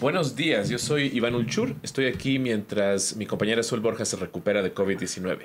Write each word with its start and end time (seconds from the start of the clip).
Buenos 0.00 0.34
días, 0.34 0.70
yo 0.70 0.78
soy 0.78 1.10
Iván 1.12 1.34
Ulchur, 1.34 1.74
estoy 1.82 2.06
aquí 2.06 2.38
mientras 2.38 3.16
mi 3.16 3.26
compañera 3.26 3.62
Sol 3.62 3.80
Borja 3.80 4.06
se 4.06 4.16
recupera 4.16 4.62
de 4.62 4.74
COVID-19. 4.74 5.40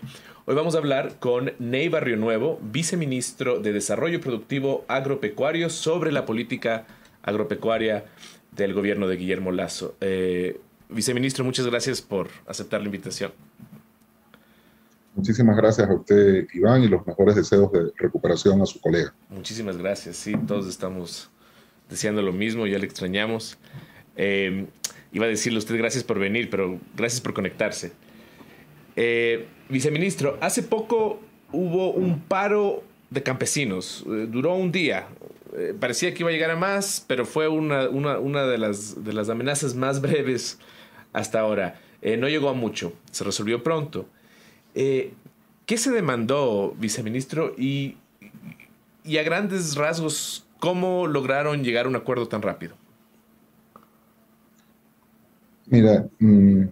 Hoy 0.46 0.56
vamos 0.56 0.76
a 0.76 0.78
hablar 0.78 1.20
con 1.20 1.52
Ney 1.60 1.90
Barrio 1.90 2.16
Nuevo, 2.16 2.58
viceministro 2.62 3.60
de 3.60 3.74
Desarrollo 3.74 4.22
Productivo 4.22 4.86
Agropecuario, 4.88 5.70
sobre 5.70 6.14
la 6.14 6.26
política 6.26 6.86
agropecuaria 7.22 8.06
del 8.54 8.74
gobierno 8.74 9.10
de 9.10 9.18
Guillermo 9.18 9.52
Lazo. 9.52 9.98
Eh, 10.00 10.58
viceministro, 10.88 11.44
muchas 11.44 11.68
gracias 11.68 12.02
por 12.02 12.30
aceptar 12.48 12.80
la 12.80 12.86
invitación. 12.86 13.34
Muchísimas 15.16 15.58
gracias 15.58 15.90
a 15.90 15.94
usted, 15.94 16.48
Iván, 16.54 16.82
y 16.82 16.88
los 16.88 17.06
mejores 17.06 17.36
deseos 17.36 17.74
de 17.74 17.92
recuperación 17.98 18.62
a 18.62 18.66
su 18.66 18.80
colega. 18.80 19.14
Muchísimas 19.28 19.76
gracias, 19.76 20.16
sí, 20.16 20.34
todos 20.48 20.66
estamos 20.68 21.30
deseando 21.90 22.22
lo 22.22 22.32
mismo, 22.32 22.66
ya 22.68 22.80
le 22.80 22.86
extrañamos. 22.86 23.58
Eh, 24.16 24.66
iba 25.12 25.26
a 25.26 25.30
decirle 25.30 25.58
a 25.58 25.60
usted 25.60 25.78
gracias 25.78 26.04
por 26.04 26.20
venir, 26.20 26.50
pero 26.50 26.80
gracias 26.96 27.22
por 27.22 27.34
conectarse. 27.34 27.94
Eh, 28.96 29.48
viceministro, 29.70 30.38
hace 30.42 30.64
poco 30.64 31.20
hubo 31.52 31.92
un 31.92 32.22
paro 32.22 32.84
de 33.10 33.24
campesinos, 33.24 34.04
eh, 34.08 34.28
duró 34.30 34.56
un 34.56 34.72
día. 34.72 35.08
parecía 35.80 36.14
que 36.14 36.24
iba 36.24 36.30
a 36.30 36.34
llegar 36.34 36.52
a 36.52 36.58
más, 36.58 37.06
pero 37.08 37.26
fue 37.26 37.48
una, 37.48 37.88
de, 37.88 38.58
las, 38.58 39.30
amenazas 39.30 39.74
más 39.74 40.02
breves 40.06 40.60
hasta 41.14 41.40
ahora. 41.40 41.80
no 42.18 42.28
llegó 42.28 42.50
a 42.50 42.54
mucho, 42.54 42.94
se 43.12 43.24
resolvió 43.24 43.64
pronto. 43.64 44.06
¿Qué 44.74 45.78
se 45.78 45.92
demandó, 45.92 46.76
viceministro? 46.78 47.56
Y 47.58 47.96
a 49.18 49.24
grandes 49.24 49.76
rasgos, 49.76 50.46
¿cómo 50.60 51.08
lograron 51.08 51.64
llegar 51.64 51.86
a 51.86 51.90
un 51.90 51.96
acuerdo 51.96 52.28
tan 52.28 52.42
rápido? 52.42 52.76
Mira, 55.68 56.06
mm, 56.20 56.64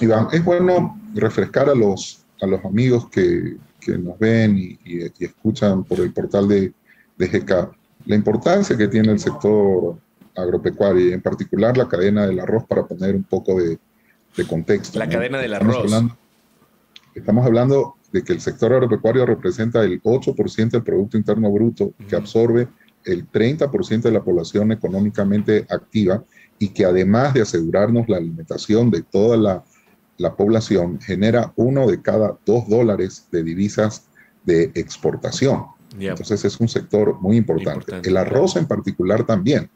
Iván, 0.00 0.28
es 0.32 0.44
bueno 0.44 1.00
refrescar 1.14 1.68
a 1.68 1.74
los, 1.74 2.24
a 2.40 2.46
los 2.46 2.64
amigos 2.64 3.08
que, 3.08 3.56
que 3.80 3.98
nos 3.98 4.18
ven 4.18 4.58
y, 4.58 4.78
escuchan 5.20 5.84
por 5.84 6.00
el 6.00 6.12
portal 6.12 6.48
de, 6.48 6.72
de 7.16 7.26
GK 7.26 7.80
la 8.06 8.16
importancia 8.16 8.76
que 8.76 8.88
tiene 8.88 9.12
el 9.12 9.18
sector 9.18 9.96
agropecuario 10.36 11.08
y 11.08 11.12
en 11.12 11.20
particular 11.20 11.76
la 11.76 11.88
cadena 11.88 12.26
del 12.26 12.40
arroz 12.40 12.64
para 12.66 12.86
poner 12.86 13.14
un 13.14 13.24
poco 13.24 13.60
de, 13.60 13.78
de 14.36 14.46
contexto. 14.46 14.98
La 14.98 15.08
cadena 15.08 15.38
del 15.38 15.54
arroz. 15.54 15.92
estamos 17.14 17.44
hablando 17.44 17.96
de 18.12 18.22
que 18.22 18.32
el 18.32 18.40
sector 18.40 18.72
agropecuario 18.72 19.26
representa 19.26 19.82
el 19.82 20.02
8% 20.02 20.70
del 20.70 20.82
Producto 20.82 21.16
Interno 21.16 21.50
Bruto, 21.50 21.92
que 22.08 22.16
absorbe 22.16 22.68
el 23.04 23.30
30% 23.30 24.02
de 24.02 24.10
la 24.10 24.22
población 24.22 24.72
económicamente 24.72 25.66
activa 25.68 26.24
y 26.62 26.68
que 26.68 26.84
además 26.84 27.32
de 27.32 27.40
asegurarnos 27.40 28.08
la 28.08 28.18
alimentación 28.18 28.90
de 28.90 29.02
toda 29.02 29.36
la, 29.36 29.64
población, 30.36 31.00
genera 31.00 31.54
uno 31.56 31.86
de 31.86 32.02
cada 32.02 32.36
dos 32.44 32.68
dólares 32.68 33.26
de 33.32 33.42
divisas 33.42 34.04
de 34.44 34.70
exportación. 34.74 35.64
Entonces 35.98 36.44
es 36.44 36.60
un 36.60 36.68
sector 36.68 37.18
muy 37.18 37.38
importante. 37.38 38.02
El 38.04 38.18
arroz 38.18 38.56
en 38.56 38.66
particular 38.66 39.24
también. 39.24 39.70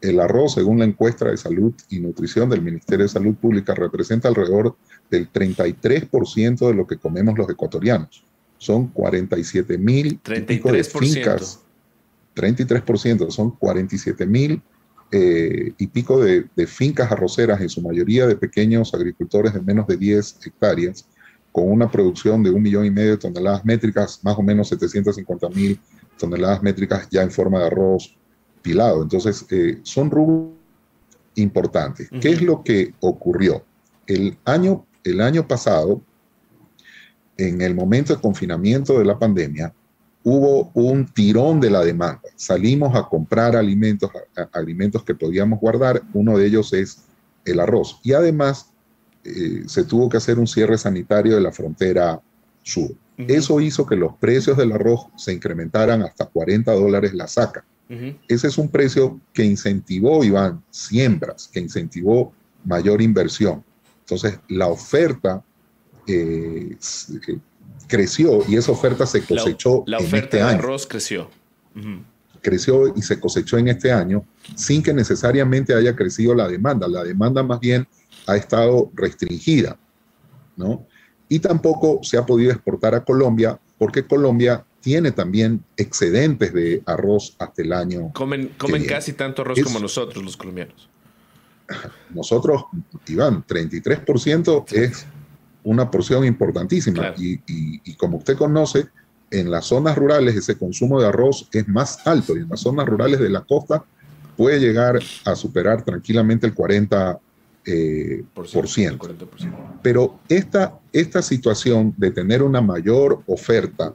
El 0.00 0.20
arroz, 0.20 0.54
según 0.54 0.78
la 0.78 0.84
encuesta 0.84 1.28
de 1.28 1.36
salud 1.36 1.74
y 1.90 1.98
nutrición 1.98 2.48
del 2.48 2.62
Ministerio 2.62 3.04
de 3.04 3.08
Salud 3.08 3.34
Pública, 3.34 3.74
representa 3.74 4.28
alrededor 4.28 4.76
del 5.10 5.30
33% 5.32 6.68
de 6.68 6.74
lo 6.74 6.86
que 6.86 6.98
comemos 6.98 7.36
los 7.36 7.50
ecuatorianos. 7.50 8.24
Son 8.58 8.86
47 8.86 9.76
mil 9.78 10.20
fincas. 10.22 11.60
33%, 12.36 13.30
son 13.30 13.50
47 13.50 14.26
mil 14.26 14.62
eh, 15.14 15.74
y 15.76 15.86
pico 15.88 16.24
de, 16.24 16.48
fincas 16.66 17.12
arroceras, 17.12 17.60
en 17.60 17.68
su 17.68 17.82
mayoría 17.82 18.26
de 18.26 18.34
pequeños 18.34 18.94
agricultores 18.94 19.52
de 19.52 19.60
menos 19.60 19.86
de 19.86 19.98
10 19.98 20.38
hectáreas, 20.46 21.06
con 21.52 21.70
una 21.70 21.90
producción 21.90 22.42
de 22.42 22.50
un 22.50 22.62
millón 22.62 22.86
y 22.86 22.90
medio 22.90 23.10
de 23.10 23.18
toneladas 23.18 23.62
métricas, 23.62 24.20
más 24.22 24.38
o 24.38 24.42
menos 24.42 24.68
750 24.68 25.50
mil 25.50 25.78
toneladas 26.18 26.62
métricas 26.62 27.08
ya 27.10 27.20
en 27.20 27.30
forma 27.30 27.58
de 27.58 27.66
arroz 27.66 28.16
pilado. 28.62 29.02
Entonces, 29.02 29.44
eh, 29.50 29.80
son 29.82 30.10
rubros 30.10 30.52
importantes. 31.34 32.08
¿Qué 32.20 32.30
es 32.30 32.40
lo 32.40 32.62
que 32.62 32.94
ocurrió? 33.00 33.66
El 34.06 34.38
año, 34.46 34.86
el 35.04 35.20
año 35.20 35.46
pasado, 35.46 36.00
en 37.36 37.60
el 37.60 37.74
momento 37.74 38.14
de 38.14 38.20
confinamiento 38.22 38.98
de 38.98 39.04
la 39.04 39.18
pandemia, 39.18 39.74
hubo 40.24 40.70
un 40.74 41.06
tirón 41.06 41.60
de 41.60 41.70
la 41.70 41.84
demanda. 41.84 42.22
Salimos 42.36 42.94
a 42.94 43.08
comprar 43.08 43.56
alimentos, 43.56 44.10
alimentos 44.52 45.04
que 45.04 45.14
podíamos 45.14 45.60
guardar. 45.60 46.02
Uno 46.12 46.38
de 46.38 46.46
ellos 46.46 46.72
es 46.72 47.04
el 47.44 47.60
arroz. 47.60 48.00
Y 48.02 48.12
además 48.12 48.70
eh, 49.24 49.62
se 49.66 49.84
tuvo 49.84 50.08
que 50.08 50.16
hacer 50.16 50.38
un 50.38 50.46
cierre 50.46 50.78
sanitario 50.78 51.34
de 51.34 51.40
la 51.40 51.52
frontera 51.52 52.20
sur. 52.62 52.90
Eso 53.16 53.60
hizo 53.60 53.86
que 53.86 53.94
los 53.94 54.14
precios 54.16 54.56
del 54.56 54.72
arroz 54.72 55.06
se 55.16 55.32
incrementaran 55.32 56.02
hasta 56.02 56.26
40 56.26 56.72
dólares 56.72 57.14
la 57.14 57.28
saca. 57.28 57.64
Ese 58.26 58.48
es 58.48 58.56
un 58.56 58.70
precio 58.70 59.20
que 59.34 59.44
incentivó, 59.44 60.24
Iván, 60.24 60.64
siembras, 60.70 61.50
que 61.52 61.60
incentivó 61.60 62.32
mayor 62.64 63.02
inversión. 63.02 63.62
Entonces, 64.00 64.40
la 64.48 64.68
oferta 64.68 65.44
eh, 66.06 66.74
creció 67.88 68.40
y 68.48 68.56
esa 68.56 68.72
oferta 68.72 69.06
se 69.06 69.24
cosechó 69.24 69.84
la, 69.86 69.98
oferta 69.98 70.16
en 70.16 70.24
este 70.24 70.36
de 70.38 70.42
año. 70.42 70.58
arroz 70.58 70.86
creció. 70.86 71.30
Creció 72.40 72.92
y 72.96 73.02
se 73.02 73.20
cosechó 73.20 73.58
en 73.58 73.68
este 73.68 73.92
año 73.92 74.24
sin 74.56 74.82
que 74.82 74.92
necesariamente 74.92 75.74
haya 75.74 75.94
crecido 75.94 76.34
la 76.34 76.48
demanda. 76.48 76.88
La 76.88 77.04
demanda 77.04 77.42
más 77.42 77.60
bien 77.60 77.86
ha 78.26 78.36
estado 78.36 78.90
restringida, 78.94 79.78
¿no? 80.56 80.86
Y 81.28 81.38
tampoco 81.38 82.00
se 82.02 82.18
ha 82.18 82.26
podido 82.26 82.50
exportar 82.50 82.94
a 82.94 83.04
Colombia 83.04 83.58
porque 83.78 84.06
Colombia 84.06 84.64
tiene 84.80 85.12
también 85.12 85.64
excedentes 85.76 86.52
de 86.52 86.82
arroz 86.86 87.36
hasta 87.38 87.62
el 87.62 87.72
año. 87.72 88.12
Comen, 88.12 88.48
comen 88.58 88.84
casi 88.84 89.12
tanto 89.12 89.42
arroz 89.42 89.60
como 89.62 89.78
nosotros, 89.78 90.22
los 90.22 90.36
colombianos. 90.36 90.88
Nosotros, 92.10 92.64
Iván, 93.06 93.44
33% 93.46 94.72
es 94.72 95.06
una 95.64 95.90
porción 95.90 96.24
importantísima. 96.24 97.14
Y, 97.16 97.94
como 97.94 98.18
usted 98.18 98.36
conoce, 98.36 98.86
en 99.30 99.50
las 99.50 99.66
zonas 99.66 99.96
rurales 99.96 100.36
ese 100.36 100.58
consumo 100.58 101.00
de 101.00 101.08
arroz 101.08 101.48
es 101.52 101.66
más 101.66 102.06
alto 102.06 102.36
y 102.36 102.40
en 102.40 102.50
las 102.50 102.60
zonas 102.60 102.86
rurales 102.86 103.18
de 103.18 103.30
la 103.30 103.40
costa 103.40 103.82
puede 104.36 104.60
llegar 104.60 104.98
a 105.24 105.34
superar 105.34 105.82
tranquilamente 105.82 106.46
el 106.46 106.54
40%. 106.54 107.18
Eh, 107.64 108.24
por 108.34 108.48
ciento. 108.66 109.08
Pero 109.82 110.18
esta, 110.28 110.80
esta 110.92 111.22
situación 111.22 111.94
de 111.96 112.10
tener 112.10 112.42
una 112.42 112.60
mayor 112.60 113.22
oferta 113.28 113.94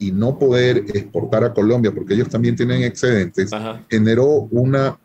y 0.00 0.10
no 0.10 0.36
poder 0.36 0.78
exportar 0.78 1.44
a 1.44 1.54
Colombia, 1.54 1.92
porque 1.92 2.14
ellos 2.14 2.28
también 2.28 2.56
tienen 2.56 2.82
excedentes, 2.82 3.50
generó 3.88 4.48
una, 4.50 4.98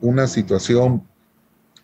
una 0.00 0.26
situación 0.26 1.02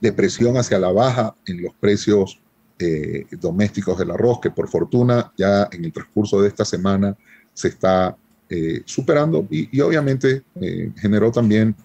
de 0.00 0.12
presión 0.12 0.56
hacia 0.56 0.78
la 0.78 0.92
baja 0.92 1.34
en 1.44 1.62
los 1.62 1.74
precios 1.74 2.39
eh, 2.82 3.26
domésticos 3.32 3.98
del 3.98 4.10
arroz, 4.10 4.40
que 4.40 4.50
por 4.50 4.66
fortuna 4.66 5.30
ya 5.36 5.68
en 5.70 5.84
el 5.84 5.92
transcurso 5.92 6.40
de 6.40 6.48
esta 6.48 6.64
semana 6.64 7.14
se 7.52 7.68
está 7.68 8.16
eh, 8.48 8.80
superando 8.86 9.46
y, 9.50 9.78
obviamente 9.82 10.44
eh, 10.58 10.90
generó 10.96 11.30
también 11.30 11.76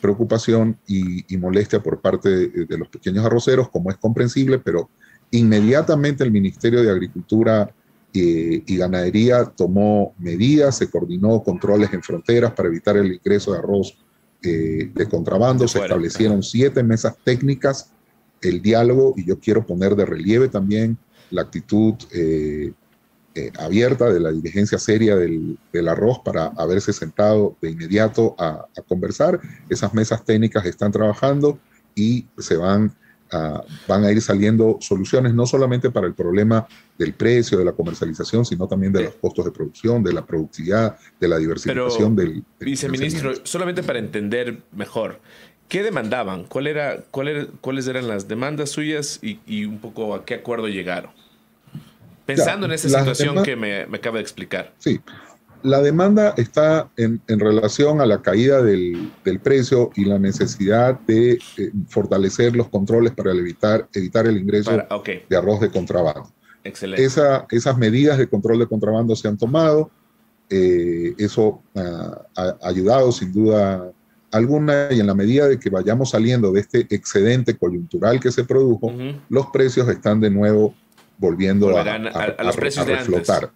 preocupación 0.00 0.78
y, 0.86 1.36
molestia 1.36 1.82
por 1.82 2.00
parte 2.00 2.28
de, 2.48 2.78
los 2.78 2.88
pequeños 2.88 3.26
arroceros, 3.26 3.68
como 3.68 3.90
es 3.90 3.96
comprensible, 3.96 4.58
pero 4.58 4.88
inmediatamente 5.32 6.22
el 6.22 6.30
Ministerio 6.30 6.82
de 6.82 6.90
Agricultura 6.90 7.68
y 8.12 8.76
Ganadería 8.76 9.44
tomó 9.44 10.14
medidas, 10.18 10.78
se 10.78 10.88
coordinó 10.88 11.42
controles 11.42 11.92
en 11.92 12.02
fronteras 12.02 12.52
para 12.52 12.68
evitar 12.68 12.96
el 12.96 13.12
ingreso 13.12 13.52
de 13.52 13.58
arroz 13.58 13.98
de 14.40 15.08
contrabando, 15.10 15.68
se 15.68 15.80
establecieron 15.80 16.42
siete 16.42 16.82
mesas 16.82 17.14
técnicas 17.22 17.93
el 18.44 18.62
diálogo 18.62 19.14
y 19.16 19.24
yo 19.24 19.38
quiero 19.38 19.66
poner 19.66 19.96
de 19.96 20.06
relieve 20.06 20.48
también 20.48 20.98
la 21.30 21.42
actitud 21.42 21.94
eh, 22.12 22.72
eh, 23.36 23.50
abierta 23.58 24.12
de 24.12 24.20
la 24.20 24.30
dirigencia 24.30 24.78
seria 24.78 25.16
del, 25.16 25.58
arroz 25.88 26.20
para 26.24 26.46
haberse 26.56 26.92
sentado 26.92 27.56
de 27.60 27.70
inmediato 27.70 28.36
a, 28.38 28.66
conversar. 28.86 29.40
Esas 29.68 29.92
mesas 29.92 30.24
técnicas 30.24 30.64
están 30.66 30.92
trabajando 30.92 31.58
y 31.96 32.26
se 32.38 32.56
van 32.56 32.94
a, 33.32 33.64
van 33.88 34.04
a 34.04 34.12
ir 34.12 34.22
saliendo 34.22 34.78
soluciones 34.80 35.34
no 35.34 35.46
solamente 35.46 35.90
para 35.90 36.06
el 36.06 36.14
problema 36.14 36.68
del 36.96 37.14
precio, 37.14 37.58
de 37.58 37.64
la 37.64 37.72
comercialización, 37.72 38.44
sino 38.44 38.68
también 38.68 38.92
de 38.92 39.02
los 39.02 39.14
costos 39.14 39.44
de 39.44 39.50
producción, 39.50 40.04
de 40.04 40.12
la 40.12 40.24
productividad, 40.24 40.96
de 41.18 41.26
la 41.26 41.38
diversificación 41.38 42.14
del, 42.14 42.44
Viceministro, 42.60 43.32
solamente 43.44 43.82
para 43.82 43.98
entender 43.98 44.62
mejor, 44.70 45.20
¿Qué 45.74 45.82
demandaban? 45.82 46.44
¿Cuál 46.44 46.68
era, 46.68 47.02
cuál 47.10 47.50
¿Cuáles 47.60 47.88
eran 47.88 48.06
las 48.06 48.28
demandas 48.28 48.70
suyas 48.70 49.18
y, 49.20 49.64
un 49.64 49.80
poco 49.80 50.14
a 50.14 50.24
qué 50.24 50.34
acuerdo 50.34 50.68
llegaron? 50.68 51.10
Pensando 52.24 52.66
en 52.66 52.72
esa 52.74 52.88
situación 52.88 53.42
que 53.42 53.56
me, 53.56 53.84
me, 53.86 53.96
acaba 53.96 54.18
de 54.18 54.22
explicar. 54.22 54.72
Sí. 54.78 55.00
La 55.64 55.82
demanda 55.82 56.32
está 56.36 56.88
en, 56.96 57.20
relación 57.26 58.00
a 58.00 58.06
la 58.06 58.22
caída 58.22 58.62
del, 58.62 59.10
precio 59.42 59.90
y 59.96 60.04
la 60.04 60.20
necesidad 60.20 61.00
de 61.08 61.32
eh, 61.32 61.72
fortalecer 61.88 62.54
los 62.54 62.68
controles 62.68 63.12
para 63.12 63.32
evitar, 63.32 63.88
evitar 63.94 64.28
el 64.28 64.38
ingreso 64.38 64.70
de 64.70 65.36
arroz 65.36 65.58
de 65.58 65.70
contrabando. 65.72 66.32
Excelente. 66.62 67.04
esas 67.04 67.78
medidas 67.78 68.18
de 68.18 68.28
control 68.28 68.60
de 68.60 68.68
contrabando 68.68 69.16
se 69.16 69.26
han 69.26 69.36
tomado. 69.36 69.90
Eh, 70.50 71.16
eso 71.18 71.60
ha 71.74 72.54
ayudado 72.62 73.10
sin 73.10 73.32
duda 73.32 73.90
alguna 74.34 74.88
y 74.90 74.98
en 74.98 75.06
la 75.06 75.14
medida 75.14 75.46
de 75.46 75.60
que 75.60 75.70
vayamos 75.70 76.10
saliendo 76.10 76.50
de 76.50 76.60
este 76.60 76.86
excedente 76.90 77.56
coyuntural 77.56 78.18
que 78.18 78.32
se 78.32 78.42
produjo, 78.42 78.92
los 79.28 79.46
precios 79.46 79.88
están 79.88 80.20
de 80.20 80.28
nuevo 80.28 80.74
volviendo 81.18 81.76
a, 81.78 81.84
reflotar. 81.84 83.52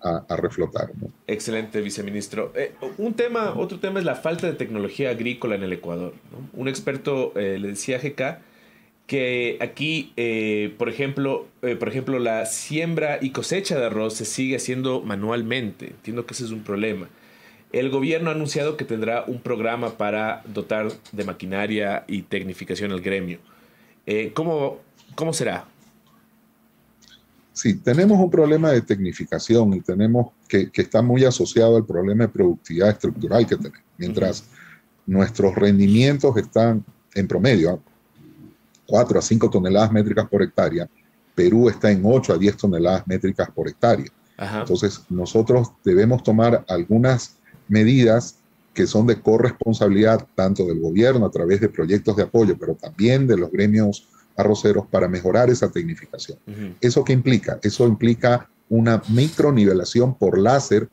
A, 0.00 0.36
reflotar. 0.36 0.92
Excelente, 1.26 1.80
viceministro. 1.80 2.52
Eh, 2.54 2.74
un 2.98 3.14
tema, 3.14 3.54
otro 3.56 3.80
tema 3.80 3.98
es 3.98 4.04
la 4.04 4.14
falta 4.14 4.46
de 4.46 4.52
tecnología 4.52 5.10
agrícola 5.10 5.56
en 5.56 5.64
el 5.64 5.72
Ecuador. 5.72 6.14
Un 6.52 6.68
experto 6.68 7.32
eh, 7.34 7.58
le 7.58 7.68
decía 7.68 7.96
a 7.96 8.00
GK 8.00 8.38
que 9.08 9.58
aquí, 9.60 10.12
eh, 10.16 10.74
por, 10.78 10.88
ejemplo, 10.88 11.48
por 11.60 11.88
ejemplo, 11.88 12.20
la 12.20 12.46
siembra 12.46 13.18
y 13.20 13.30
cosecha 13.30 13.76
de 13.78 13.86
arroz 13.86 14.14
se 14.14 14.24
sigue 14.24 14.54
haciendo 14.54 15.00
manualmente. 15.00 15.86
Entiendo 15.86 16.24
que 16.24 16.34
ese 16.34 16.44
es 16.44 16.52
un 16.52 16.62
problema. 16.62 17.08
El 17.76 17.90
gobierno 17.90 18.30
ha 18.30 18.32
anunciado 18.32 18.78
que 18.78 18.86
tendrá 18.86 19.24
un 19.26 19.38
programa 19.38 19.98
para 19.98 20.42
dotar 20.46 20.88
de 21.12 21.24
maquinaria 21.24 22.04
y 22.06 22.22
tecnificación 22.22 22.90
al 22.90 23.02
gremio. 23.02 23.38
Eh, 24.06 24.32
¿cómo, 24.32 24.78
¿Cómo 25.14 25.34
será? 25.34 25.66
Sí, 27.52 27.74
tenemos 27.74 28.18
un 28.18 28.30
problema 28.30 28.70
de 28.70 28.80
tecnificación 28.80 29.74
y 29.74 29.82
tenemos 29.82 30.28
que, 30.48 30.70
que 30.70 30.80
está 30.80 31.02
muy 31.02 31.26
asociado 31.26 31.76
al 31.76 31.84
problema 31.84 32.24
de 32.24 32.28
productividad 32.30 32.88
estructural 32.88 33.46
que 33.46 33.56
tenemos. 33.56 33.80
Mientras 33.98 34.44
nuestros 35.04 35.54
rendimientos 35.54 36.34
están 36.38 36.82
en 37.14 37.28
promedio 37.28 37.82
4 38.86 39.18
a 39.18 39.22
5 39.22 39.50
toneladas 39.50 39.92
métricas 39.92 40.26
por 40.30 40.42
hectárea, 40.42 40.88
Perú 41.34 41.68
está 41.68 41.90
en 41.90 42.00
8 42.02 42.32
a 42.32 42.38
10 42.38 42.56
toneladas 42.56 43.06
métricas 43.06 43.50
por 43.50 43.68
hectárea. 43.68 44.10
Entonces, 44.38 45.02
nosotros 45.10 45.72
debemos 45.84 46.22
tomar 46.22 46.64
algunas 46.68 47.36
medidas 47.68 48.36
que 48.74 48.86
son 48.86 49.06
de 49.06 49.20
corresponsabilidad 49.20 50.26
tanto 50.34 50.66
del 50.66 50.80
gobierno 50.80 51.26
a 51.26 51.30
través 51.30 51.60
de 51.60 51.68
proyectos 51.68 52.16
de 52.16 52.24
apoyo, 52.24 52.56
pero 52.58 52.74
también 52.74 53.26
de 53.26 53.38
los 53.38 53.50
gremios 53.50 54.06
arroceros 54.36 54.86
para 54.86 55.08
mejorar 55.08 55.48
esa 55.48 55.70
tecnificación. 55.70 56.38
¿Eso 56.80 57.02
qué 57.02 57.14
implica? 57.14 57.58
Eso 57.62 57.86
implica 57.86 58.48
una 58.68 59.02
micronivelación 59.08 60.14
por 60.14 60.38
láser 60.38 60.88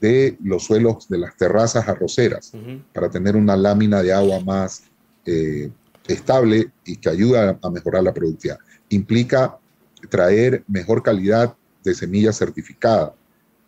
de 0.00 0.36
los 0.42 0.64
suelos 0.64 1.08
de 1.08 1.18
las 1.18 1.36
terrazas 1.36 1.88
arroceras 1.88 2.52
para 2.92 3.10
tener 3.10 3.36
una 3.36 3.56
lámina 3.56 4.02
de 4.02 4.12
agua 4.12 4.40
más 4.40 4.82
eh, 5.24 5.70
estable 6.08 6.70
y 6.84 6.96
que 6.96 7.08
ayuda 7.08 7.58
a 7.62 7.70
mejorar 7.70 8.02
la 8.02 8.12
productividad. 8.12 8.58
Implica 8.88 9.58
traer 10.10 10.64
mejor 10.66 11.02
calidad 11.02 11.54
de 11.82 11.94
semilla 11.94 12.32
certificada. 12.32 13.14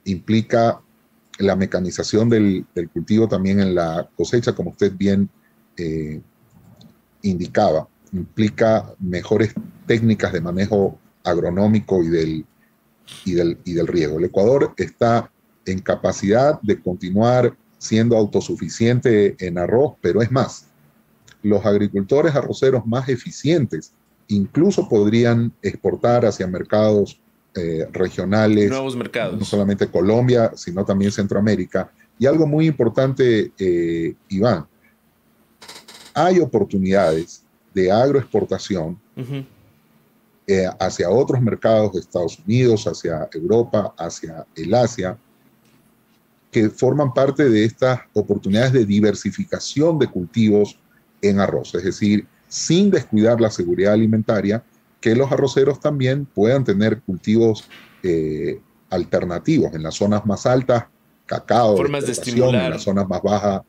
Implica 0.04 0.80
la 1.38 1.56
mecanización 1.56 2.28
del, 2.28 2.66
cultivo 2.92 3.28
también 3.28 3.60
en 3.60 3.74
la 3.74 4.08
cosecha, 4.16 4.54
como 4.54 4.70
usted 4.70 4.92
bien 4.96 5.28
eh, 5.76 6.20
indicaba, 7.22 7.88
implica 8.12 8.92
mejores 8.98 9.54
técnicas 9.86 10.32
de 10.32 10.40
manejo 10.40 10.98
agronómico 11.24 12.02
y 12.02 12.08
del, 12.08 12.46
y, 13.24 13.32
del, 13.34 13.58
y 13.64 13.74
del 13.74 13.86
riego. 13.86 14.18
El 14.18 14.24
Ecuador 14.24 14.74
está 14.76 15.30
en 15.66 15.80
capacidad 15.80 16.60
de 16.62 16.80
continuar 16.80 17.56
siendo 17.78 18.16
autosuficiente 18.16 19.36
en 19.38 19.58
arroz, 19.58 19.94
pero 20.00 20.20
es 20.22 20.30
más, 20.32 20.66
los 21.42 21.64
agricultores 21.64 22.34
arroceros 22.34 22.84
más 22.86 23.08
eficientes 23.08 23.92
incluso 24.26 24.88
podrían 24.88 25.52
exportar 25.62 26.26
hacia 26.26 26.46
mercados 26.46 27.20
eh, 27.58 27.88
regionales. 27.92 28.70
Nuevos 28.70 28.96
mercados. 28.96 29.38
No 29.38 29.44
solamente 29.44 29.88
Colombia, 29.88 30.52
sino 30.54 30.84
también 30.84 31.12
Centroamérica. 31.12 31.90
Y 32.18 32.26
algo 32.26 32.46
muy 32.46 32.66
importante, 32.66 33.52
eh, 33.58 34.14
Iván, 34.28 34.66
hay 36.14 36.40
oportunidades 36.40 37.44
de 37.74 37.92
agroexportación 37.92 38.98
eh, 40.46 40.66
hacia 40.80 41.10
otros 41.10 41.40
mercados 41.40 41.92
de 41.92 42.00
Estados 42.00 42.38
Unidos, 42.44 42.86
hacia 42.86 43.28
Europa, 43.32 43.94
hacia 43.98 44.46
el 44.56 44.74
Asia, 44.74 45.16
que 46.50 46.70
forman 46.70 47.12
parte 47.12 47.48
de 47.48 47.64
estas 47.64 48.00
oportunidades 48.14 48.72
de 48.72 48.86
diversificación 48.86 49.98
de 49.98 50.06
cultivos 50.06 50.78
en 51.20 51.40
arroz, 51.40 51.74
es 51.74 51.84
decir, 51.84 52.26
sin 52.48 52.90
descuidar 52.90 53.40
la 53.40 53.50
seguridad 53.50 53.92
alimentaria, 53.92 54.64
que 55.00 55.14
los 55.14 55.30
arroceros 55.30 55.80
también 55.80 56.26
puedan 56.26 56.64
tener 56.64 57.00
cultivos 57.02 57.68
eh, 58.02 58.60
alternativos 58.90 59.74
en 59.74 59.82
las 59.82 59.94
zonas 59.94 60.26
más 60.26 60.46
altas, 60.46 60.86
cacao, 61.26 61.76
formas 61.76 62.06
de 62.06 62.12
estimular. 62.12 62.64
en 62.66 62.70
las 62.72 62.82
zonas 62.82 63.08
más 63.08 63.22
bajas, 63.22 63.62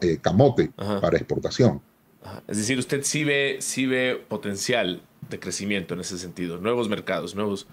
eh, 0.00 0.18
camote 0.20 0.70
para 1.00 1.16
exportación. 1.16 1.80
Es 2.46 2.56
decir, 2.58 2.78
usted 2.78 3.02
sí 3.02 3.24
ve, 3.24 3.56
sí 3.60 3.86
ve 3.86 4.22
potencial 4.28 5.02
de 5.28 5.38
crecimiento 5.40 5.94
en 5.94 6.00
ese 6.00 6.18
sentido, 6.18 6.58
nuevos 6.58 6.88
mercados, 6.88 7.34
nuevos... 7.34 7.66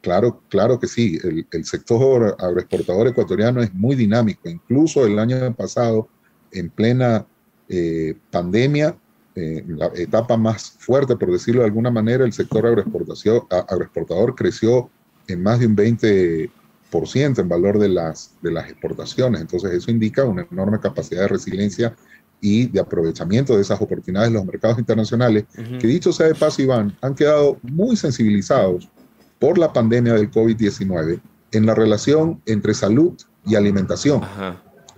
Claro, 0.00 0.42
claro 0.48 0.80
que 0.80 0.88
sí. 0.88 1.18
El, 1.22 1.46
el, 1.52 1.64
sector 1.64 2.36
agroexportador 2.40 3.06
ecuatoriano 3.06 3.62
es 3.62 3.72
muy 3.72 3.94
dinámico. 3.94 4.48
Incluso 4.48 5.06
el 5.06 5.16
año 5.16 5.54
pasado, 5.54 6.08
en 6.50 6.70
plena 6.70 7.24
eh, 7.68 8.16
pandemia, 8.30 8.96
eh, 9.34 9.64
la 9.66 9.90
etapa 9.94 10.36
más 10.36 10.76
fuerte, 10.78 11.16
por 11.16 11.32
decirlo 11.32 11.62
de 11.62 11.66
alguna 11.66 11.90
manera, 11.90 12.24
el 12.24 12.32
sector 12.32 12.66
agroexportación, 12.66 13.42
agroexportador 13.50 14.34
creció 14.34 14.90
en 15.28 15.42
más 15.42 15.60
de 15.60 15.66
un 15.66 15.76
20% 15.76 17.38
en 17.38 17.48
valor 17.48 17.78
de 17.78 17.88
las, 17.88 18.34
de 18.42 18.52
las 18.52 18.68
exportaciones. 18.68 19.40
Entonces 19.40 19.72
eso 19.72 19.90
indica 19.90 20.24
una 20.24 20.46
enorme 20.50 20.78
capacidad 20.80 21.22
de 21.22 21.28
resiliencia 21.28 21.94
y 22.42 22.66
de 22.66 22.80
aprovechamiento 22.80 23.54
de 23.54 23.62
esas 23.62 23.80
oportunidades 23.80 24.28
en 24.28 24.34
los 24.34 24.44
mercados 24.44 24.78
internacionales, 24.78 25.44
que 25.54 25.86
dicho 25.86 26.12
sea 26.12 26.26
de 26.26 26.34
paso, 26.34 26.60
Iván, 26.60 26.94
han 27.00 27.14
quedado 27.14 27.56
muy 27.62 27.96
sensibilizados 27.96 28.90
por 29.38 29.58
la 29.58 29.72
pandemia 29.72 30.14
del 30.14 30.30
COVID-19 30.30 31.20
en 31.52 31.66
la 31.66 31.74
relación 31.74 32.42
entre 32.46 32.74
salud 32.74 33.14
y 33.46 33.54
alimentación. 33.54 34.22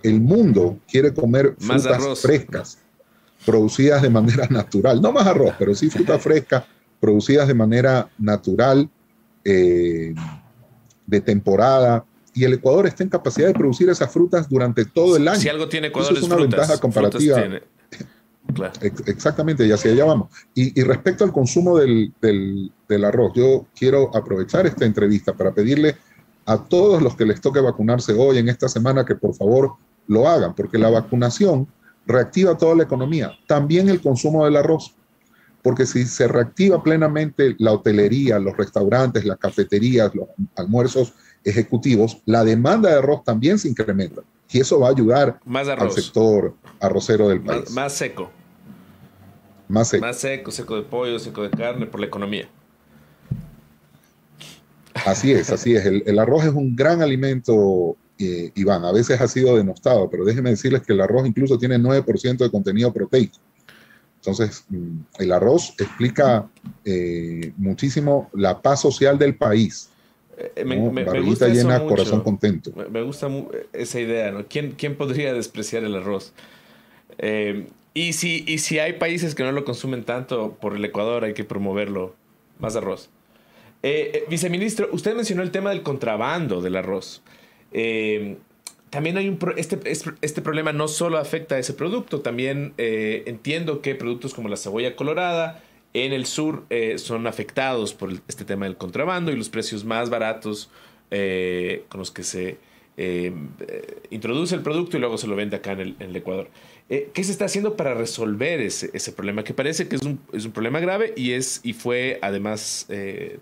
El 0.02 0.20
mundo 0.20 0.78
quiere 0.90 1.12
comer 1.12 1.54
frutas 1.58 2.20
frescas, 2.20 2.78
producidas 3.44 4.02
de 4.02 4.10
manera 4.10 4.46
natural, 4.50 5.00
no 5.00 5.12
más 5.12 5.26
arroz, 5.26 5.54
pero 5.58 5.74
sí 5.74 5.90
fruta 5.90 6.18
fresca, 6.18 6.66
producidas 7.00 7.48
de 7.48 7.54
manera 7.54 8.08
natural, 8.18 8.88
eh, 9.44 10.14
de 11.06 11.20
temporada, 11.20 12.04
y 12.34 12.44
el 12.44 12.54
Ecuador 12.54 12.86
está 12.86 13.04
en 13.04 13.10
capacidad 13.10 13.46
de 13.46 13.54
producir 13.54 13.88
esas 13.88 14.10
frutas 14.12 14.48
durante 14.48 14.84
todo 14.84 15.16
el 15.16 15.28
año. 15.28 15.40
Si 15.40 15.48
algo 15.48 15.68
tiene 15.68 15.88
Ecuador 15.88 16.16
es 16.16 16.22
una 16.22 16.36
ventaja 16.36 16.78
comparativa. 16.78 17.44
Exactamente, 19.06 19.66
y 19.66 19.72
hacia 19.72 19.92
allá 19.92 20.04
vamos. 20.04 20.30
Y, 20.54 20.82
respecto 20.82 21.24
al 21.24 21.32
consumo 21.32 21.78
del, 21.78 22.12
del, 22.20 23.04
arroz, 23.04 23.32
yo 23.34 23.66
quiero 23.74 24.14
aprovechar 24.14 24.66
esta 24.66 24.84
entrevista 24.84 25.32
para 25.32 25.52
pedirle 25.52 25.96
a 26.44 26.58
todos 26.58 27.00
los 27.02 27.16
que 27.16 27.24
les 27.24 27.40
toque 27.40 27.60
vacunarse 27.60 28.12
hoy, 28.12 28.38
en 28.38 28.48
esta 28.48 28.68
semana, 28.68 29.04
que 29.04 29.14
por 29.14 29.34
favor 29.34 29.74
lo 30.08 30.28
hagan, 30.28 30.54
porque 30.54 30.76
la 30.76 30.90
vacunación 30.90 31.66
reactiva 32.06 32.56
toda 32.56 32.74
la 32.74 32.82
economía, 32.84 33.32
también 33.46 33.88
el 33.88 34.00
consumo 34.00 34.44
del 34.44 34.56
arroz. 34.56 34.94
Porque 35.62 35.86
si 35.86 36.04
se 36.04 36.28
reactiva 36.28 36.82
plenamente 36.82 37.56
la 37.58 37.72
hotelería, 37.72 38.38
los 38.38 38.54
restaurantes, 38.54 39.24
las 39.24 39.38
cafeterías, 39.38 40.14
los 40.14 40.28
almuerzos 40.56 41.14
ejecutivos, 41.42 42.18
la 42.26 42.44
demanda 42.44 42.90
de 42.90 42.98
arroz 42.98 43.24
también 43.24 43.58
se 43.58 43.68
incrementa. 43.68 44.20
Y 44.50 44.60
eso 44.60 44.78
va 44.78 44.88
a 44.88 44.90
ayudar 44.90 45.40
al 45.46 45.90
sector 45.90 46.54
arrocero 46.80 47.28
del 47.28 47.40
país. 47.40 47.70
Más, 47.70 47.94
seco. 47.94 48.30
Más 49.68 49.88
seco. 49.88 50.04
Más 50.04 50.18
seco, 50.18 50.50
seco 50.50 50.76
de 50.76 50.82
pollo, 50.82 51.18
seco 51.18 51.42
de 51.42 51.50
carne, 51.50 51.86
por 51.86 51.98
la 51.98 52.06
economía. 52.06 52.46
Así 55.06 55.32
es, 55.32 55.50
así 55.50 55.74
es. 55.74 55.86
el 55.86 56.18
arroz 56.18 56.44
es 56.44 56.52
un 56.52 56.76
gran 56.76 57.00
alimento 57.00 57.96
eh, 58.16 58.52
Iván, 58.54 58.84
a 58.84 58.92
veces 58.92 59.20
ha 59.20 59.26
sido 59.26 59.56
denostado, 59.56 60.08
pero 60.08 60.24
déjenme 60.24 60.50
decirles 60.50 60.82
que 60.82 60.92
el 60.92 61.00
arroz 61.00 61.26
incluso 61.26 61.58
tiene 61.58 61.78
9% 61.78 62.36
de 62.36 62.50
contenido 62.50 62.92
proteico. 62.92 63.38
Entonces, 64.16 64.64
mm, 64.68 64.98
el 65.18 65.32
arroz 65.32 65.74
explica 65.78 66.48
eh, 66.84 67.52
muchísimo 67.56 68.30
la 68.32 68.62
paz 68.62 68.82
social 68.82 69.18
del 69.18 69.34
país. 69.34 69.90
Eh, 70.36 70.64
me, 70.64 70.76
gusta 71.20 71.48
llena, 71.48 71.84
corazón 71.84 72.22
contento. 72.22 72.72
Me, 72.90 73.02
gusta 73.02 73.28
esa 73.72 74.00
idea, 74.00 74.30
¿no? 74.30 74.46
¿Quién, 74.46 74.72
¿Quién, 74.72 74.96
podría 74.96 75.32
despreciar 75.32 75.84
el 75.84 75.94
arroz? 75.94 76.32
y, 77.94 78.12
si, 78.12 78.44
y 78.46 78.58
si 78.58 78.80
hay 78.80 78.94
países 78.94 79.36
que 79.36 79.44
no 79.44 79.52
lo 79.52 79.64
consumen 79.64 80.04
tanto, 80.04 80.56
por 80.60 80.74
el 80.74 80.84
Ecuador 80.84 81.24
hay 81.24 81.34
que 81.34 81.44
promoverlo. 81.44 82.14
Más 82.60 82.76
arroz. 82.76 83.10
viceministro, 84.28 84.88
usted 84.92 85.14
mencionó 85.16 85.42
el 85.42 85.50
tema 85.50 85.70
del 85.70 85.82
contrabando 85.82 86.60
del 86.60 86.76
arroz. 86.76 87.20
También 88.90 89.16
hay 89.16 89.28
un 89.28 89.38
este, 89.56 89.80
este 89.90 90.42
problema 90.42 90.72
no 90.72 90.88
solo 90.88 91.18
afecta 91.18 91.56
a 91.56 91.58
ese 91.58 91.74
producto, 91.74 92.20
también 92.20 92.74
entiendo 92.78 93.82
que 93.82 93.94
productos 93.94 94.34
como 94.34 94.48
la 94.48 94.56
cebolla 94.56 94.96
colorada, 94.96 95.62
en 95.94 96.12
el 96.12 96.26
sur 96.26 96.64
eh, 96.70 96.98
son 96.98 97.26
afectados 97.26 97.94
por 97.94 98.12
este 98.28 98.44
tema 98.44 98.66
del 98.66 98.76
contrabando 98.76 99.30
y 99.30 99.36
los 99.36 99.48
precios 99.48 99.84
más 99.84 100.10
baratos 100.10 100.68
eh, 101.10 101.84
con 101.88 102.00
los 102.00 102.10
que 102.10 102.24
se 102.24 102.58
eh, 102.96 103.32
introduce 104.10 104.54
el 104.56 104.62
producto 104.62 104.96
y 104.96 105.00
luego 105.00 105.16
se 105.18 105.28
lo 105.28 105.36
vende 105.36 105.56
acá 105.56 105.72
en 105.72 105.96
el, 105.98 106.16
Ecuador. 106.16 106.50
¿Qué 106.88 107.24
se 107.24 107.32
está 107.32 107.46
haciendo 107.46 107.76
para 107.76 107.94
resolver 107.94 108.60
ese, 108.60 109.12
problema? 109.12 109.42
Que 109.42 109.54
parece 109.54 109.88
que 109.88 109.96
es 109.96 110.02
un, 110.02 110.18
problema 110.52 110.80
grave 110.80 111.14
y, 111.16 111.32
es, 111.32 111.60
y 111.62 111.72
fue 111.72 112.18
además 112.22 112.86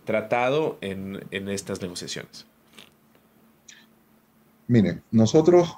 tratado 0.05 0.79
en, 0.81 1.25
en 1.33 1.49
estas 1.49 1.83
negociaciones. 1.83 2.47
Mire, 4.69 5.03
nosotros 5.11 5.77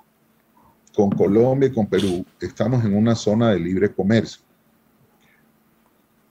con 0.95 1.11
Colombia 1.11 1.69
y 1.69 1.73
con 1.73 1.87
Perú 1.87 2.25
estamos 2.41 2.85
en 2.85 2.97
una 2.97 3.15
zona 3.15 3.51
de 3.51 3.59
libre 3.59 3.93
comercio 3.93 4.45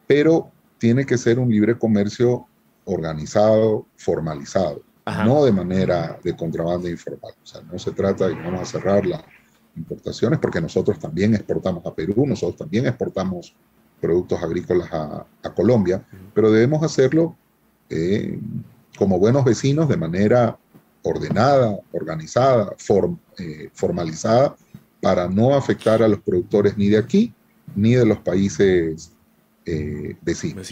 pero 0.07 0.51
tiene 0.77 1.05
que 1.05 1.17
ser 1.17 1.39
un 1.39 1.49
libre 1.49 1.77
comercio 1.77 2.45
organizado, 2.85 3.87
formalizado, 3.95 4.83
no 5.25 5.43
de 5.45 5.51
manera 5.51 6.19
de 6.23 6.35
contrabando 6.35 6.89
informal. 6.89 7.33
O 7.41 7.45
sea, 7.45 7.61
no 7.61 7.79
se 7.79 7.91
trata 7.91 8.27
de 8.27 8.35
vamos 8.35 8.61
a 8.61 8.65
cerrar 8.65 9.05
las 9.05 9.23
importaciones 9.75 10.39
porque 10.39 10.61
nosotros 10.61 10.99
también 10.99 11.33
exportamos 11.33 11.85
a 11.85 11.93
Perú, 11.93 12.25
nosotros 12.27 12.57
también 12.57 12.85
exportamos 12.85 13.55
productos 13.99 14.43
agrícolas 14.43 14.89
a, 14.91 15.25
Colombia, 15.55 16.03
pero 16.33 16.51
debemos 16.51 16.83
hacerlo 16.83 17.35
eh, 17.89 18.39
como 18.97 19.19
buenos 19.19 19.45
vecinos 19.45 19.87
de 19.87 19.97
manera 19.97 20.57
ordenada, 21.03 21.77
organizada, 21.91 22.75
eh, 23.37 23.69
formalizada, 23.73 24.55
para 25.01 25.27
no 25.27 25.53
afectar 25.53 26.01
a 26.01 26.07
los 26.07 26.21
productores 26.21 26.77
ni 26.77 26.87
de 26.87 26.97
aquí 26.97 27.33
ni 27.75 27.93
de 27.93 28.05
los 28.05 28.19
países 28.19 29.11
eh, 29.65 30.15
vecinos. 30.21 30.71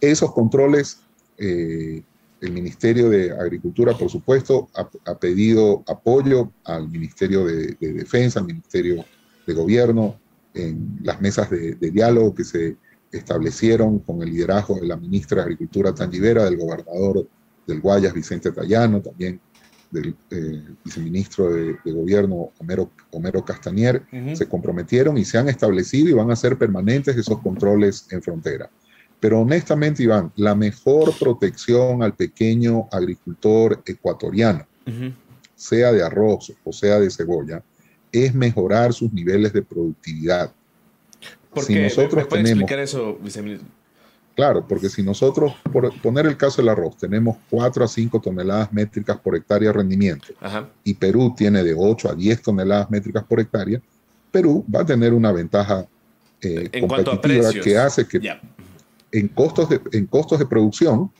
Esos 0.00 0.32
controles, 0.32 1.00
eh, 1.38 2.02
el 2.40 2.52
Ministerio 2.52 3.08
de 3.08 3.30
Agricultura, 3.32 3.96
por 3.96 4.10
supuesto, 4.10 4.68
ha, 4.74 5.18
pedido 5.18 5.84
apoyo 5.86 6.50
al 6.64 6.88
Ministerio 6.88 7.44
de, 7.44 7.76
Defensa, 7.80 8.40
al 8.40 8.46
Ministerio 8.46 9.04
de 9.46 9.54
Gobierno, 9.54 10.18
en 10.54 10.98
las 11.02 11.20
mesas 11.20 11.48
de, 11.50 11.74
diálogo 11.74 12.34
que 12.34 12.44
se 12.44 12.76
establecieron 13.12 14.00
con 14.00 14.22
el 14.22 14.30
liderazgo 14.30 14.74
de 14.76 14.86
la 14.86 14.96
ministra 14.96 15.36
de 15.36 15.42
Agricultura 15.42 15.94
Tangibera, 15.94 16.44
del 16.44 16.56
gobernador 16.56 17.26
del 17.66 17.80
Guayas, 17.80 18.12
Vicente 18.12 18.50
Tallano, 18.50 19.00
también 19.00 19.40
del 19.92 20.16
eh, 20.30 20.62
viceministro 20.84 21.52
de, 21.52 21.76
Gobierno, 21.84 22.50
Homero, 22.58 22.90
Homero 23.10 23.44
Castañer, 23.44 24.02
se 24.34 24.48
comprometieron 24.48 25.18
y 25.18 25.24
se 25.24 25.38
han 25.38 25.48
establecido 25.48 26.08
y 26.08 26.12
van 26.14 26.30
a 26.30 26.36
ser 26.36 26.56
permanentes 26.56 27.16
esos 27.16 27.38
controles 27.40 28.06
en 28.10 28.22
frontera. 28.22 28.70
Pero 29.20 29.40
honestamente, 29.40 30.02
Iván, 30.02 30.32
la 30.36 30.54
mejor 30.54 31.16
protección 31.16 32.02
al 32.02 32.14
pequeño 32.14 32.88
agricultor 32.90 33.82
ecuatoriano, 33.86 34.66
sea 35.54 35.92
de 35.92 36.02
arroz 36.02 36.52
o 36.64 36.72
sea 36.72 36.98
de 36.98 37.10
cebolla, 37.10 37.62
es 38.10 38.34
mejorar 38.34 38.92
sus 38.92 39.12
niveles 39.12 39.52
de 39.52 39.62
productividad. 39.62 40.52
¿Por 41.54 41.64
si 41.64 41.74
nosotros 41.74 42.26
¿Me 42.32 42.40
explicar 42.40 42.78
eso, 42.80 43.18
viceministro? 43.22 43.68
Claro, 44.34 44.66
porque 44.66 44.88
si 44.88 45.02
nosotros, 45.02 45.52
por 45.70 45.92
poner 46.00 46.26
el 46.26 46.36
caso 46.36 46.62
del 46.62 46.70
arroz, 46.70 46.96
tenemos 46.96 47.36
4 47.50 47.84
a 47.84 47.88
5 47.88 48.20
toneladas 48.20 48.72
métricas 48.72 49.18
por 49.18 49.36
hectárea 49.36 49.68
de 49.68 49.74
rendimiento 49.74 50.28
y 50.82 50.94
Perú 50.94 51.34
tiene 51.36 51.62
de 51.62 51.74
8 51.76 52.10
a 52.10 52.14
10 52.14 52.42
toneladas 52.42 52.90
métricas 52.90 53.24
por 53.24 53.40
hectárea, 53.40 53.80
Perú 54.30 54.64
va 54.74 54.80
a 54.80 54.86
tener 54.86 55.12
una 55.12 55.32
ventaja 55.32 55.86
eh, 56.40 56.70
competitiva 56.80 57.52
que 57.52 57.76
hace 57.76 58.06
que 58.08 58.20
en, 59.12 59.28
costos 59.28 59.68
de, 59.68 59.80
en 59.92 60.06
costos 60.06 60.38
de 60.38 60.46
producción, 60.46 61.12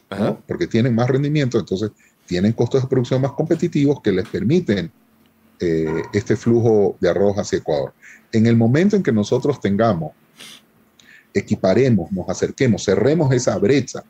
porque 0.47 0.67
tienen 0.67 0.95
más 0.95 1.09
rendimiento, 1.09 1.59
entonces 1.59 1.91
tienen 2.27 2.53
costos 2.53 2.83
de 2.83 2.89
producción 2.89 3.21
más 3.21 3.33
competitivos 3.33 4.01
que 4.01 4.13
les 4.13 4.27
permiten 4.27 4.91
eh, 5.61 6.03
este 6.15 6.35
flujo 6.35 6.97
de 6.99 7.11
arroz 7.11 7.37
hacia 7.37 7.59
Ecuador. 7.59 7.93
En 8.33 8.47
el 8.47 8.57
momento 8.57 8.97
en 8.97 9.03
que 9.03 9.13
nosotros 9.13 9.61
tengamos 9.61 10.13
equiparemos, 11.35 12.11
nos 12.13 12.29
acerquemos, 12.29 12.85
cerremos 12.85 13.33
esa 13.33 13.57
brecha 13.59 14.03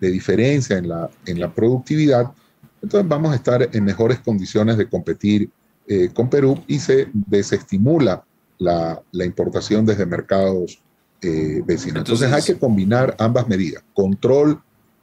de 0.00 0.10
diferencia 0.10 0.78
en 0.78 0.88
la, 0.88 1.10
en 1.26 1.40
la 1.40 1.52
productividad, 1.52 2.30
entonces 2.82 3.08
vamos 3.08 3.32
a 3.32 3.36
estar 3.36 3.68
en 3.72 3.84
mejores 3.84 4.20
condiciones 4.20 4.76
de 4.76 4.88
competir 4.88 5.50
eh, 5.86 6.10
con 6.12 6.30
Perú 6.30 6.62
y 6.66 6.78
se 6.78 7.08
desestimula 7.12 8.24
la, 8.58 9.00
la 9.12 9.24
importación 9.24 9.86
desde 9.86 10.06
mercados 10.06 10.80
eh, 11.20 11.62
vecinos. 11.64 11.98
Entonces, 11.98 12.32
hay 12.32 12.42
que 12.42 12.56
combinar 12.58 13.16
ambas 13.18 13.48
medidas, 13.48 13.82
control 13.92 14.60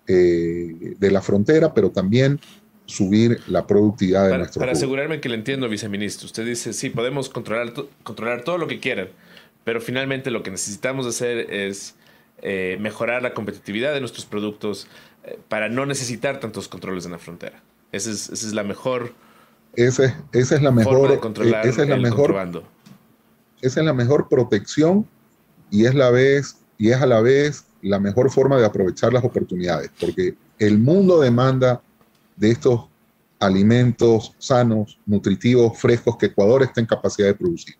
eh, 0.08 0.96
de 0.98 1.12
la 1.12 1.22
frontera, 1.22 1.74
pero 1.74 1.90
también 1.90 2.40
subir 2.86 3.42
la 3.48 3.68
productividad 3.68 4.24
de 4.24 4.30
para, 4.30 4.38
nuestro 4.38 4.60
Para 4.60 4.72
asegurarme 4.72 5.20
que 5.20 5.28
le 5.28 5.36
entiendo, 5.36 5.68
viceministro, 5.68 6.28
usted 6.28 6.46
dice, 6.46 6.72
sí, 6.72 6.90
podemos 6.90 7.30
controlar, 7.30 7.74
controlar 8.04 8.44
todo 8.44 8.58
lo 8.58 8.68
que 8.68 8.80
quieran, 8.80 9.10
pero 9.66 9.82
finalmente 9.82 10.32
lo 10.32 10.44
que 10.44 10.52
necesitamos 10.52 11.06
hacer 11.06 11.52
es 11.52 11.96
eh, 12.42 12.78
mejorar 12.80 13.22
la 13.22 13.34
competitividad 13.34 13.94
de 13.94 14.00
nuestros 14.00 14.26
productos 14.26 14.88
eh, 15.26 15.38
para 15.50 15.68
no 15.68 15.86
necesitar 15.86 16.40
tantos 16.40 16.70
controles 16.70 17.06
en 17.06 17.12
la 17.12 17.18
frontera. 17.18 17.62
Esa 17.92 18.12
es, 18.12 18.30
esa 18.30 18.48
es 18.48 18.54
la 18.54 18.64
mejor. 18.64 19.14
esa 19.76 20.16
es 20.32 20.62
la 20.62 20.72
mejor. 20.72 21.10
de 21.10 21.20
controlar 21.20 21.68
esa 21.68 21.82
es 21.82 21.90
la 21.90 21.98
mejor. 21.98 22.64
Esa 23.62 23.80
es 23.80 23.86
la 23.86 23.94
mejor 23.94 24.30
protección 24.30 25.08
y 25.72 25.86
es 25.86 25.96
la 25.96 26.12
vez 26.12 26.58
y 26.78 26.92
es 26.92 27.02
a 27.02 27.08
la 27.08 27.22
vez 27.22 27.66
la 27.82 28.00
mejor 28.00 28.30
forma 28.30 28.58
de 28.58 28.66
aprovechar 28.66 29.14
las 29.14 29.24
oportunidades, 29.24 29.90
porque 30.00 30.36
el 30.60 30.78
mundo 30.78 31.20
demanda 31.20 31.82
de 32.36 32.52
estos 32.52 32.88
alimentos 33.40 34.34
sanos, 34.38 35.00
nutritivos, 35.06 35.80
frescos 35.80 36.18
que 36.18 36.28
Ecuador 36.28 36.62
está 36.64 36.82
en 36.82 36.88
capacidad 36.88 37.28
de 37.28 37.34
producir 37.34 37.76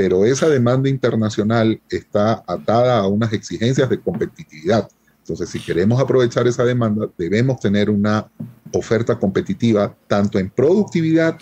pero 0.00 0.24
esa 0.24 0.48
demanda 0.48 0.88
internacional 0.88 1.78
está 1.90 2.42
atada 2.46 3.00
a 3.00 3.06
unas 3.06 3.34
exigencias 3.34 3.86
de 3.90 4.00
competitividad. 4.00 4.88
Entonces, 5.18 5.50
si 5.50 5.60
queremos 5.60 6.00
aprovechar 6.00 6.46
esa 6.46 6.64
demanda, 6.64 7.06
debemos 7.18 7.60
tener 7.60 7.90
una 7.90 8.26
oferta 8.72 9.18
competitiva 9.18 9.94
tanto 10.06 10.38
en 10.38 10.48
productividad 10.48 11.38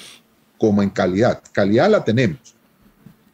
como 0.59 0.83
en 0.83 0.91
calidad. 0.91 1.41
Calidad 1.53 1.89
la 1.89 2.03
tenemos. 2.03 2.57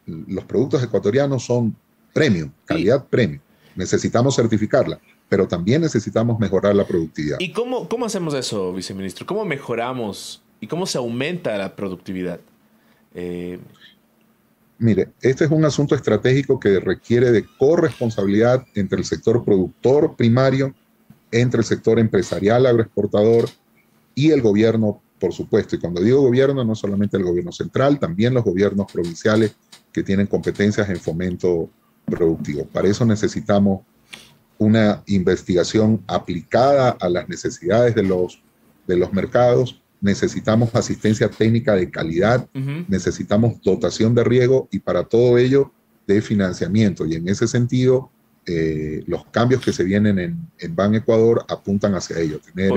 Los 0.05 0.43
productos 0.43 0.83
ecuatorianos 0.83 1.43
son 1.43 1.75
premium, 2.13 2.51
calidad 2.63 3.03
premium. 3.07 3.41
Necesitamos 3.75 4.35
certificarla, 4.35 4.99
pero 5.27 5.47
también 5.47 5.81
necesitamos 5.81 6.37
mejorar 6.37 6.75
la 6.75 6.85
productividad. 6.85 7.39
¿Y 7.39 7.51
cómo, 7.51 7.89
cómo 7.89 8.05
hacemos 8.05 8.35
eso, 8.35 8.71
viceministro? 8.73 9.25
¿Cómo 9.25 9.43
mejoramos 9.43 10.43
y 10.61 10.67
cómo 10.67 10.85
se 10.85 10.99
aumenta 10.99 11.57
la 11.57 11.75
productividad? 11.75 12.39
Eh, 13.15 13.57
Mire, 14.77 15.13
este 15.21 15.45
es 15.45 15.51
un 15.51 15.63
asunto 15.63 15.95
estratégico 15.95 16.59
que 16.59 16.79
requiere 16.79 17.31
de 17.31 17.45
corresponsabilidad 17.57 18.65
entre 18.75 18.99
el 18.99 19.05
sector 19.05 19.43
productor 19.43 20.15
primario, 20.15 20.75
entre 21.31 21.59
el 21.59 21.65
sector 21.65 21.97
empresarial 21.97 22.65
agroexportador 22.65 23.49
y 24.13 24.31
el 24.31 24.41
gobierno, 24.41 25.01
por 25.19 25.33
supuesto. 25.33 25.75
Y 25.75 25.79
cuando 25.79 26.01
digo 26.01 26.21
gobierno, 26.21 26.63
no 26.65 26.75
solamente 26.75 27.15
el 27.15 27.23
gobierno 27.23 27.53
central, 27.53 27.99
también 27.99 28.33
los 28.33 28.43
gobiernos 28.43 28.91
provinciales 28.91 29.55
que 29.93 30.03
tienen 30.03 30.27
competencias 30.27 30.89
en 30.89 30.99
fomento 30.99 31.69
productivo. 32.05 32.65
Para 32.65 32.89
eso 32.89 33.05
necesitamos 33.05 33.81
una 34.57 35.03
investigación 35.07 36.03
aplicada 36.07 36.97
a 36.99 37.09
las 37.09 37.29
necesidades 37.29 37.95
de 37.95 38.03
los, 38.03 38.41
de 38.87 38.97
los 38.97 39.13
mercados 39.13 39.81
necesitamos 40.05 40.73
asistencia 40.75 41.29
técnica 41.29 41.73
de 41.73 41.89
calidad, 41.89 42.47
necesitamos 42.87 43.59
dotación 43.63 44.13
de 44.13 44.23
riego 44.23 44.69
y 44.71 44.77
para 44.77 45.03
todo 45.03 45.39
ello 45.39 45.71
de 46.05 46.21
financiamiento. 46.21 47.07
Y 47.07 47.15
en 47.15 47.27
ese 47.27 47.47
sentido, 47.47 48.11
eh, 48.45 49.03
los 49.07 49.25
cambios 49.25 49.63
que 49.63 49.73
se 49.73 49.83
vienen 49.83 50.19
en, 50.19 50.37
en 50.59 50.75
Ban 50.75 50.93
Ecuador 50.93 51.43
apuntan 51.49 51.95
hacia 51.95 52.19
ello, 52.19 52.39
tener 52.39 52.71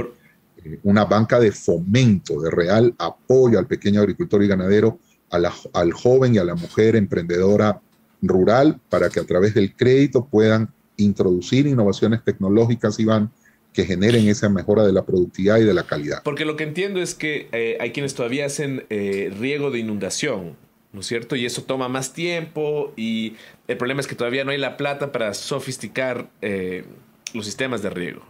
eh, 0.64 0.80
una 0.84 1.04
banca 1.04 1.38
de 1.38 1.52
fomento, 1.52 2.40
de 2.40 2.50
real 2.50 2.94
apoyo 2.96 3.58
al 3.58 3.66
pequeño 3.66 4.00
agricultor 4.00 4.42
y 4.42 4.48
ganadero, 4.48 4.98
al 5.28 5.92
joven 5.92 6.34
y 6.34 6.38
a 6.38 6.44
la 6.44 6.54
mujer 6.54 6.96
emprendedora 6.96 7.78
rural, 8.22 8.80
para 8.88 9.10
que 9.10 9.20
a 9.20 9.24
través 9.24 9.52
del 9.52 9.76
crédito 9.76 10.24
puedan 10.24 10.70
introducir 10.96 11.66
innovaciones 11.66 12.24
tecnológicas, 12.24 12.98
Iván, 12.98 13.30
que 13.78 13.84
generen 13.84 14.26
esa 14.26 14.48
mejora 14.48 14.84
de 14.84 14.92
la 14.92 15.04
productividad 15.04 15.58
y 15.58 15.62
de 15.62 15.72
la 15.72 15.84
calidad. 15.84 16.24
Porque 16.24 16.44
lo 16.44 16.56
que 16.56 16.64
entiendo 16.64 17.00
es 17.00 17.14
que 17.14 17.48
eh, 17.52 17.78
hay 17.78 17.92
quienes 17.92 18.12
todavía 18.12 18.44
hacen 18.44 18.84
eh, 18.90 19.32
riego 19.38 19.70
de 19.70 19.78
inundación, 19.78 20.56
¿no 20.92 20.98
es 20.98 21.06
cierto? 21.06 21.36
Y 21.36 21.46
eso 21.46 21.62
toma 21.62 21.88
más 21.88 22.12
tiempo 22.12 22.92
y 22.96 23.36
el 23.68 23.76
problema 23.76 24.00
es 24.00 24.08
que 24.08 24.16
todavía 24.16 24.42
no 24.42 24.50
hay 24.50 24.58
la 24.58 24.76
plata 24.76 25.12
para 25.12 25.32
sofisticar 25.32 26.28
eh, 26.42 26.86
los 27.32 27.46
sistemas 27.46 27.80
de 27.80 27.90
riego. 27.90 28.22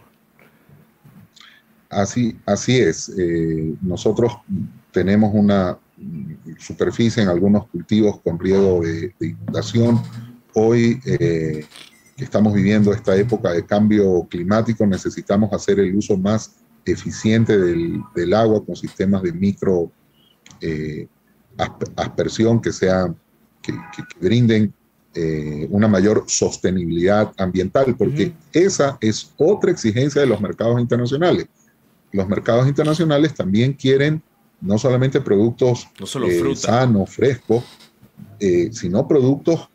Así, 1.89 2.37
así 2.45 2.77
es. 2.77 3.11
Nosotros 3.81 4.33
tenemos 4.91 5.31
una 5.33 5.79
superficie 6.59 7.23
en 7.23 7.29
algunos 7.29 7.65
cultivos 7.69 8.21
con 8.21 8.37
riesgo 8.37 8.81
de, 8.81 9.15
inundación. 9.19 9.99
Hoy 10.53 11.01
que 12.19 12.25
estamos 12.25 12.53
viviendo 12.53 12.91
esta 12.91 13.15
época 13.15 13.53
de 13.53 13.65
cambio 13.65 14.27
climático, 14.29 14.85
necesitamos 14.85 15.53
hacer 15.53 15.79
el 15.79 15.95
uso 15.95 16.17
más 16.17 16.53
eficiente 16.85 17.57
del, 17.57 18.01
del 18.13 18.33
agua 18.33 18.63
con 18.65 18.75
sistemas 18.75 19.23
de 19.23 19.31
micro 19.31 19.89
eh, 20.59 21.07
aspersión 21.95 22.61
que, 22.61 22.73
sea, 22.73 23.13
que, 23.61 23.73
brinden 24.19 24.73
eh, 25.15 25.65
una 25.69 25.87
mayor 25.87 26.25
sostenibilidad 26.27 27.31
ambiental, 27.37 27.95
porque 27.97 28.33
esa 28.51 28.97
es 28.99 29.31
otra 29.37 29.71
exigencia 29.71 30.19
de 30.19 30.27
los 30.27 30.41
mercados 30.41 30.79
internacionales. 30.81 31.47
Los 32.11 32.27
mercados 32.27 32.67
internacionales 32.67 33.33
también 33.33 33.71
quieren 33.73 34.21
no 34.59 34.77
solamente 34.77 35.21
productos 35.21 35.87
eh, 35.97 36.55
sanos, 36.55 37.11
frescos, 37.11 37.63
sino 38.71 39.07
productos 39.07 39.69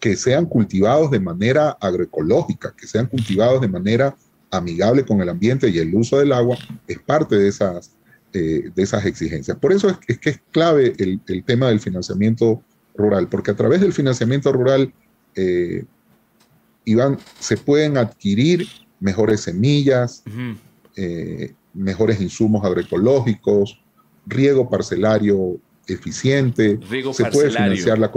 que 0.00 0.16
sean 0.16 0.46
cultivados 0.46 1.10
de 1.10 1.20
manera 1.20 1.76
agroecológica, 1.80 2.74
que 2.74 2.86
sean 2.86 3.06
cultivados 3.06 3.60
de 3.60 3.68
manera 3.68 4.16
amigable 4.50 5.04
con 5.04 5.20
el 5.20 5.28
ambiente 5.28 5.68
y 5.68 5.78
el 5.78 5.94
uso 5.94 6.18
del 6.18 6.32
agua 6.32 6.56
es 6.88 6.98
parte 6.98 7.36
de 7.36 7.48
esas, 7.48 7.92
eh, 8.32 8.70
de 8.74 8.82
esas 8.82 9.04
exigencias. 9.04 9.56
Por 9.58 9.72
eso 9.72 9.96
es, 10.08 10.18
que 10.18 10.30
es 10.30 10.40
clave 10.50 10.94
el, 10.98 11.44
tema 11.44 11.68
del 11.68 11.80
financiamiento 11.80 12.62
rural, 12.96 13.28
porque 13.28 13.50
a 13.50 13.56
través 13.56 13.82
del 13.82 13.92
financiamiento 13.92 14.50
rural, 14.52 14.92
eh, 15.36 15.84
Iván, 16.86 17.18
se 17.38 17.58
pueden 17.58 17.98
adquirir 17.98 18.66
mejores 19.00 19.42
semillas, 19.42 20.24
eh, 20.96 21.54
mejores 21.74 22.20
insumos 22.20 22.64
agroecológicos, 22.64 23.80
riego 24.26 24.68
parcelario 24.68 25.58
eficiente, 25.86 26.78
se 27.12 27.24
puede 27.26 27.50
financiar 27.50 27.98
la, 27.98 28.10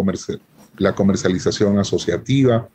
la 0.77 0.95
comercialización 0.95 1.77
asociativa 1.79 2.67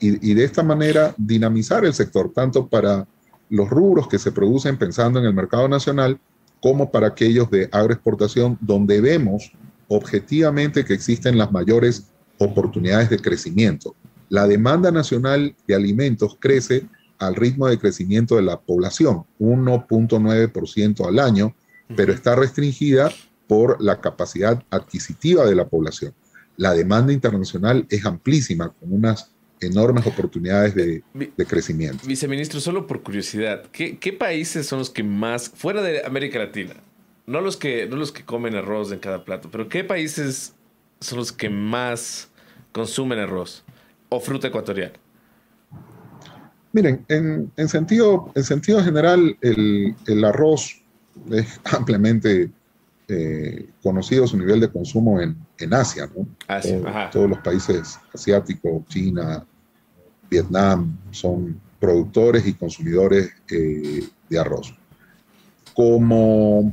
y, 0.00 0.34
de 0.34 0.44
esta 0.44 0.62
manera 0.62 1.14
dinamizar 1.16 1.84
el 1.84 1.94
sector, 1.94 2.32
tanto 2.32 2.66
para 2.66 3.06
los 3.50 3.68
rubros 3.68 4.08
que 4.08 4.18
se 4.18 4.32
producen 4.32 4.76
pensando 4.76 5.18
en 5.18 5.26
el 5.26 5.34
mercado 5.34 5.68
nacional, 5.68 6.18
como 6.60 6.90
para 6.90 7.08
aquellos 7.08 7.50
de 7.50 7.68
agroexportación, 7.70 8.58
donde 8.60 9.00
vemos 9.00 9.52
objetivamente 9.88 10.84
que 10.84 10.94
existen 10.94 11.36
las 11.38 11.52
mayores 11.52 12.06
oportunidades 12.38 13.10
de 13.10 13.18
crecimiento. 13.18 13.94
La 14.28 14.46
demanda 14.46 14.90
nacional 14.90 15.54
de 15.66 15.74
alimentos 15.74 16.36
crece 16.40 16.86
al 17.18 17.34
ritmo 17.34 17.68
de 17.68 17.78
crecimiento 17.78 18.36
de 18.36 18.42
la 18.42 18.58
población, 18.58 19.24
1.9% 19.38 21.06
al 21.06 21.18
año, 21.18 21.54
pero 21.94 22.12
está 22.12 22.34
restringida 22.34 23.10
por 23.46 23.80
la 23.82 24.00
capacidad 24.00 24.62
adquisitiva 24.70 25.44
de 25.44 25.54
la 25.54 25.68
población. 25.68 26.14
La 26.56 26.74
demanda 26.74 27.12
internacional 27.12 27.86
es 27.88 28.04
amplísima, 28.04 28.68
con 28.70 28.92
unas 28.92 29.32
enormes 29.60 30.06
oportunidades 30.06 30.74
de, 30.74 31.02
crecimiento. 31.46 32.06
Viceministro, 32.06 32.60
solo 32.60 32.86
por 32.86 33.02
curiosidad, 33.02 33.64
¿qué, 33.70 34.16
países 34.18 34.66
son 34.66 34.80
los 34.80 34.90
que 34.90 35.02
más, 35.02 35.50
fuera 35.50 35.82
de 35.82 36.04
América 36.04 36.38
Latina, 36.38 36.74
no 37.26 37.40
los, 37.40 37.56
que, 37.56 37.86
no 37.86 37.96
los 37.96 38.12
que 38.12 38.24
comen 38.24 38.54
arroz 38.56 38.92
en 38.92 38.98
cada 38.98 39.24
plato, 39.24 39.50
pero 39.50 39.68
qué 39.68 39.84
países 39.84 40.54
son 41.00 41.18
los 41.18 41.32
que 41.32 41.48
más 41.48 42.28
consumen 42.72 43.18
arroz 43.18 43.64
o 44.08 44.20
fruta 44.20 44.48
ecuatoriana? 44.48 44.94
Miren, 46.72 47.04
en, 47.08 47.68
sentido, 47.68 48.32
en 48.34 48.44
sentido 48.44 48.82
general, 48.82 49.36
el, 49.42 50.24
arroz 50.24 50.80
es 51.30 51.60
ampliamente 51.64 52.50
eh, 53.08 53.68
conocido 53.82 54.26
su 54.26 54.36
nivel 54.36 54.60
de 54.60 54.70
consumo 54.70 55.20
en, 55.20 55.36
Asia, 55.72 56.08
¿no? 56.16 56.26
Asia, 56.48 57.10
todos 57.10 57.30
los 57.30 57.38
países 57.38 57.98
asiáticos, 58.12 58.84
China, 58.88 59.44
Vietnam 60.30 60.98
son 61.10 61.60
productores 61.78 62.46
y 62.46 62.54
consumidores 62.54 63.30
eh, 63.50 64.08
de 64.28 64.38
arroz. 64.38 64.74
Como 65.74 66.72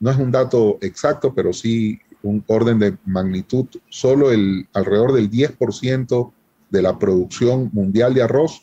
no 0.00 0.10
es 0.10 0.16
un 0.16 0.30
dato 0.30 0.78
exacto, 0.80 1.34
pero 1.34 1.52
sí 1.52 1.98
un 2.22 2.42
orden 2.46 2.78
de 2.78 2.96
magnitud, 3.04 3.66
solo 3.88 4.30
el 4.30 4.68
alrededor 4.72 5.12
del 5.12 5.30
10% 5.30 6.32
de 6.70 6.82
la 6.82 6.98
producción 6.98 7.70
mundial 7.72 8.14
de 8.14 8.22
arroz 8.22 8.62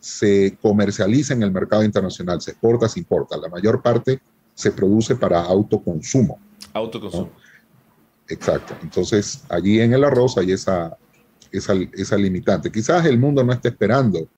se 0.00 0.56
comercializa 0.60 1.34
en 1.34 1.42
el 1.42 1.52
mercado 1.52 1.84
internacional, 1.84 2.40
se 2.40 2.52
exporta, 2.52 2.88
se 2.88 3.00
importa. 3.00 3.36
La 3.36 3.48
mayor 3.48 3.82
parte 3.82 4.20
se 4.60 4.72
produce 4.72 5.16
para 5.16 5.40
autoconsumo. 5.40 6.38
Autoconsumo. 6.74 7.30
Exacto. 8.28 8.76
Entonces, 8.82 9.42
allí 9.48 9.80
en 9.80 9.94
el 9.94 10.04
arroz 10.04 10.36
hay 10.36 10.52
esa, 10.52 10.98
esa, 11.50 12.16
limitante. 12.16 12.70
Quizás 12.70 13.06
el 13.06 13.18
mundo 13.18 13.42
no 13.42 13.54
esté 13.54 13.68
esperando 13.68 14.28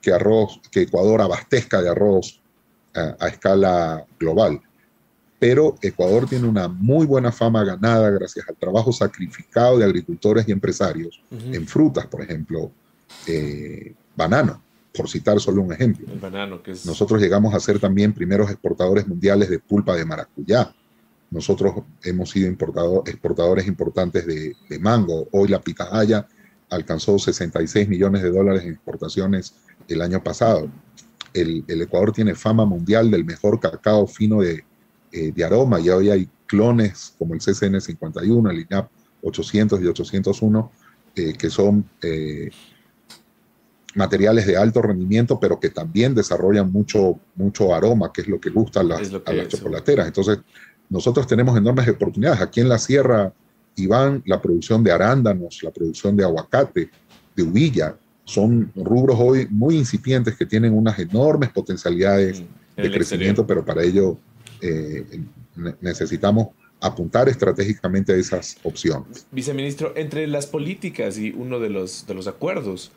que, 0.00 0.12
arroz, 0.12 0.60
que 0.70 0.82
Ecuador 0.82 1.20
abastezca 1.20 1.82
de 1.82 1.90
arroz 1.90 2.40
a, 2.94 3.28
escala 3.28 4.06
global, 4.18 4.62
pero 5.38 5.74
Ecuador 5.82 6.26
tiene 6.26 6.48
una 6.48 6.68
muy 6.68 7.04
buena 7.04 7.30
fama 7.30 7.62
ganada 7.62 8.08
gracias 8.08 8.48
al 8.48 8.56
trabajo 8.56 8.92
sacrificado 8.92 9.76
de 9.76 9.84
agricultores 9.84 10.48
y 10.48 10.52
empresarios 10.52 11.22
en 11.30 11.66
frutas, 11.66 12.06
por 12.06 12.22
ejemplo, 12.22 12.72
eh, 13.26 13.94
banano, 14.16 14.62
por 14.96 15.08
citar 15.08 15.38
solo 15.40 15.62
un 15.62 15.72
ejemplo. 15.72 16.06
Nosotros 16.84 17.20
llegamos 17.20 17.54
a 17.54 17.60
ser 17.60 17.78
también 17.78 18.12
primeros 18.12 18.50
exportadores 18.50 19.06
mundiales 19.06 19.50
de 19.50 19.58
pulpa 19.58 19.94
de 19.94 20.04
maracuyá. 20.04 20.74
Nosotros 21.30 21.74
hemos 22.02 22.30
sido 22.30 22.48
exportadores 22.48 23.66
importantes 23.66 24.26
de, 24.26 24.54
de 24.68 24.78
mango. 24.78 25.28
Hoy 25.32 25.48
la 25.48 25.60
pitahaya 25.60 26.26
alcanzó 26.70 27.18
66 27.18 27.88
millones 27.88 28.22
de 28.22 28.30
dólares 28.30 28.62
en 28.64 28.72
exportaciones 28.72 29.54
el 29.88 30.02
año 30.02 30.22
pasado. 30.22 30.70
El, 31.32 31.64
Ecuador 31.68 32.12
tiene 32.12 32.34
fama 32.34 32.64
mundial 32.64 33.10
del 33.10 33.24
mejor 33.24 33.60
cacao 33.60 34.06
fino 34.06 34.40
de, 34.40 34.64
eh, 35.12 35.32
de, 35.32 35.44
aroma 35.44 35.78
y 35.80 35.90
hoy 35.90 36.10
hay 36.10 36.28
clones 36.46 37.14
como 37.18 37.34
el 37.34 37.40
CCN 37.40 37.80
51, 37.80 38.50
el 38.50 38.60
INAP 38.60 38.90
800 39.22 39.80
y 39.82 39.86
801, 39.86 40.72
eh, 41.14 41.34
que 41.34 41.50
son 41.50 41.84
eh, 42.02 42.50
materiales 43.96 44.46
de 44.46 44.56
alto 44.56 44.82
rendimiento, 44.82 45.40
pero 45.40 45.58
que 45.58 45.70
también 45.70 46.14
desarrollan 46.14 46.70
mucho, 46.70 47.18
mucho 47.34 47.74
aroma, 47.74 48.12
que 48.12 48.20
es 48.20 48.28
lo 48.28 48.38
que 48.38 48.50
gusta 48.50 48.80
a 48.80 48.84
las, 48.84 49.10
a 49.24 49.32
las 49.32 49.48
chocolateras. 49.48 50.06
Entonces, 50.06 50.38
nosotros 50.88 51.26
tenemos 51.26 51.56
enormes 51.56 51.88
oportunidades. 51.88 52.40
Aquí 52.40 52.60
en 52.60 52.68
la 52.68 52.78
sierra 52.78 53.32
Iván, 53.74 54.22
la 54.26 54.40
producción 54.40 54.84
de 54.84 54.92
arándanos, 54.92 55.62
la 55.62 55.70
producción 55.70 56.16
de 56.16 56.24
aguacate, 56.24 56.90
de 57.34 57.42
uvilla, 57.42 57.96
son 58.24 58.70
rubros 58.74 59.16
hoy 59.18 59.46
muy 59.50 59.76
incipientes 59.76 60.36
que 60.36 60.46
tienen 60.46 60.74
unas 60.74 60.98
enormes 60.98 61.50
potencialidades 61.50 62.40
mm, 62.40 62.82
de 62.82 62.90
crecimiento, 62.90 63.46
pero 63.46 63.64
para 63.64 63.82
ello 63.82 64.18
eh, 64.60 65.04
necesitamos 65.80 66.48
apuntar 66.80 67.28
estratégicamente 67.28 68.12
a 68.12 68.16
esas 68.16 68.58
opciones. 68.62 69.26
Viceministro, 69.30 69.92
entre 69.96 70.26
las 70.26 70.46
políticas 70.46 71.18
y 71.18 71.30
uno 71.30 71.58
de 71.60 71.70
los, 71.70 72.06
de 72.06 72.14
los 72.14 72.26
acuerdos 72.26 72.92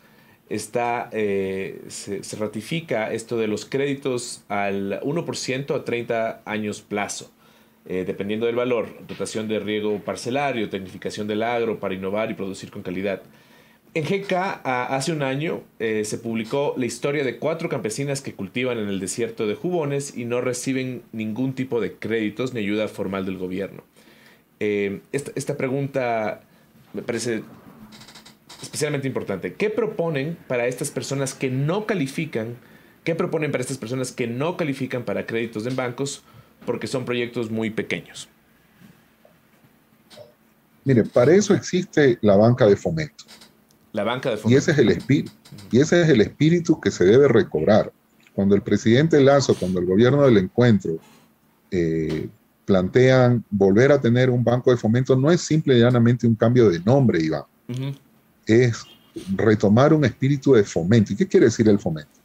está, 0.50 1.10
eh, 1.12 1.82
se, 1.88 2.22
ratifica 2.38 3.14
esto 3.14 3.38
de 3.38 3.48
los 3.48 3.66
créditos 3.66 4.44
al 4.50 5.00
1% 5.02 5.76
a 5.76 5.86
30 5.86 6.42
años 6.46 6.82
plazo. 6.82 7.32
Eh, 7.86 8.04
dependiendo 8.06 8.46
del 8.46 8.56
valor, 8.56 8.88
dotación 9.08 9.48
de 9.48 9.60
riego 9.60 10.00
parcelario, 10.00 10.70
tecnificación 10.70 11.28
del 11.28 11.42
agro 11.44 11.80
para 11.80 11.94
innovar 11.94 12.30
y 12.30 12.34
producir 12.34 12.70
con 12.72 12.84
calidad. 12.84 13.22
En 13.96 14.04
GK, 14.04 14.62
hace 14.64 15.12
un 15.12 15.24
año, 15.24 15.64
eh, 15.80 16.04
se 16.06 16.20
publicó 16.20 16.76
la 16.78 16.86
historia 16.86 17.24
de 17.24 17.38
cuatro 17.38 17.70
campesinas 17.70 18.22
que 18.22 18.34
cultivan 18.34 18.78
en 18.78 18.88
el 18.88 19.00
desierto 19.00 19.48
de 19.48 19.56
Jubones 19.56 20.16
y 20.16 20.26
no 20.26 20.42
reciben 20.42 21.02
ningún 21.12 21.54
tipo 21.54 21.82
de 21.82 21.94
créditos 21.94 22.54
ni 22.54 22.60
ayuda 22.60 22.88
formal 22.88 23.26
del 23.26 23.38
gobierno. 23.38 23.84
Esta, 24.60 25.32
esta 25.36 25.56
pregunta 25.56 26.42
me 26.94 27.02
parece 27.02 27.44
especialmente 28.62 29.08
importante. 29.08 29.54
¿Qué 29.54 29.70
proponen 29.70 30.38
para 30.48 30.68
estas 30.68 30.92
personas 30.92 31.34
que 31.34 31.50
no 31.50 31.86
califican? 31.86 32.58
¿Qué 33.04 33.16
proponen 33.16 33.52
para 33.52 33.62
estas 33.62 33.78
personas 33.78 34.12
que 34.12 34.28
no 34.28 34.58
califican 34.58 35.04
para 35.04 35.26
créditos 35.26 35.66
en 35.66 35.76
bancos 35.76 36.24
porque 36.66 36.88
son 36.88 37.06
proyectos 37.06 37.50
muy 37.50 37.70
pequeños. 37.70 38.30
Mire, 40.86 41.04
para 41.04 41.34
eso 41.34 41.54
existe 41.54 42.18
la 42.22 42.36
banca 42.36 42.66
de 42.66 42.76
fomento. 42.76 43.26
La 43.92 44.04
banca 44.04 44.30
de 44.30 44.38
fomento. 44.38 44.56
Y 44.56 44.58
ese 44.58 44.72
es 44.72 44.78
el 44.78 44.90
espíritu, 44.90 45.32
y 45.72 45.80
ese 45.80 46.02
es 46.02 46.10
el 46.10 46.22
espíritu 46.22 46.80
que 46.80 46.92
se 46.92 47.06
debe 47.06 47.28
recobrar. 47.28 47.92
Cuando 48.34 48.56
el 48.56 48.62
presidente 48.62 49.20
Lazo, 49.22 49.56
cuando 49.56 49.80
el 49.80 49.86
gobierno 49.86 50.24
del 50.24 50.38
encuentro 50.38 51.00
eh, 51.72 52.30
plantean 52.66 53.44
volver 53.50 53.92
a 53.92 54.00
tener 54.00 54.30
un 54.30 54.44
banco 54.44 54.72
de 54.72 54.78
fomento, 54.78 55.16
no 55.16 55.30
es 55.32 55.42
simple 55.42 55.76
y 55.76 55.80
llanamente 55.80 56.26
un 56.26 56.36
cambio 56.36 56.70
de 56.70 56.80
nombre, 56.80 57.22
Iván. 57.22 57.44
Es 58.50 58.84
retomar 59.36 59.94
un 59.94 60.06
espíritu 60.06 60.54
de 60.54 60.64
fomento. 60.64 61.14
¿Y 61.14 61.16
qué 61.16 61.28
quiere 61.28 61.48
decir 61.48 61.68
el 61.68 61.80
fomento? 61.80 62.20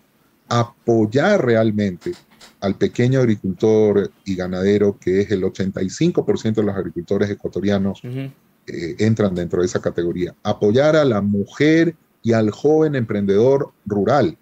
apoyar 0.48 1.44
realmente 1.44 2.12
al 2.60 2.76
pequeño 2.76 3.20
agricultor 3.20 4.10
y 4.24 4.34
ganadero, 4.36 4.98
que 4.98 5.20
es 5.20 5.30
el 5.30 5.42
85% 5.42 6.54
de 6.54 6.62
los 6.62 6.74
agricultores 6.74 7.30
ecuatorianos, 7.30 8.00
eh, 8.04 8.96
entran 8.98 9.34
dentro 9.34 9.60
de 9.60 9.66
esa 9.66 9.80
categoría. 9.80 10.34
Apoyar 10.42 10.96
a 10.96 11.04
la 11.04 11.20
mujer 11.20 11.94
y 12.22 12.32
al 12.32 12.50
joven 12.50 12.94
emprendedor 12.94 13.72
rural. 13.84 14.36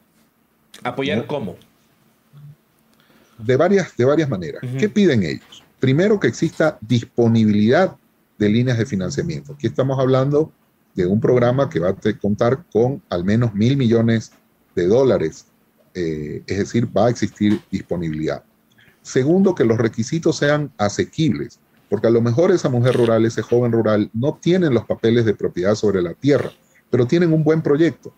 ¿Apoyar 0.85 1.27
cómo? 1.27 1.57
De 3.39 3.57
varias, 3.57 3.97
de 3.97 4.05
varias 4.05 4.29
maneras. 4.29 4.63
¿Qué 4.79 4.89
piden 4.89 5.25
ellos? 5.25 5.65
Primero, 5.81 6.21
que 6.21 6.29
exista 6.29 6.79
disponibilidad 6.81 7.97
de 8.39 8.49
líneas 8.49 8.79
de 8.79 8.87
financiamiento. 8.87 9.55
Aquí 9.55 9.67
estamos 9.67 9.99
hablando 9.99 10.53
de 10.95 11.07
un 11.07 11.21
programa 11.21 11.69
que 11.69 11.81
va 11.81 11.91
a 11.91 11.97
contar 12.21 12.65
con 12.73 13.03
al 13.09 13.25
menos 13.25 13.55
mil 13.55 13.77
millones 13.77 14.33
de 14.75 14.87
dólares 14.87 15.47
eh, 15.95 16.43
es 16.47 16.59
decir, 16.59 16.89
va 16.97 17.07
a 17.07 17.11
existir 17.11 17.61
disponibilidad. 17.71 18.43
Segundo, 19.03 19.55
que 19.55 19.65
los 19.65 19.79
requisitos 19.79 20.37
sean 20.37 20.73
asequibles, 20.79 21.59
porque 21.91 22.07
a 22.07 22.11
lo 22.11 22.23
mejor 22.23 22.51
esa 22.51 22.69
mujer 22.69 22.97
rural, 22.97 23.27
ese 23.27 23.43
joven 23.43 23.73
rural, 23.73 24.11
no 24.15 24.39
tienen 24.41 24.73
los 24.73 24.87
papeles 24.87 25.25
de 25.25 25.35
propiedad 25.35 25.75
sobre 25.75 26.01
la 26.01 26.15
tierra, 26.15 26.51
pero 26.89 27.07
tienen 27.07 27.33
un 27.33 27.45
buen 27.45 27.63
proyecto. 27.63 28.15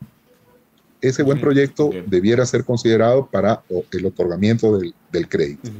Ese 1.00 1.22
buen 1.22 1.40
proyecto 1.40 1.90
debiera 2.06 2.46
ser 2.46 2.64
considerado 2.64 3.26
para 3.26 3.62
el 3.90 4.06
otorgamiento 4.06 4.78
del, 4.78 5.28
crédito. 5.28 5.70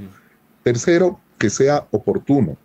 Tercero, 0.63 1.21
que 1.39 1.49
sea 1.49 1.87
oportuno. 1.93 2.59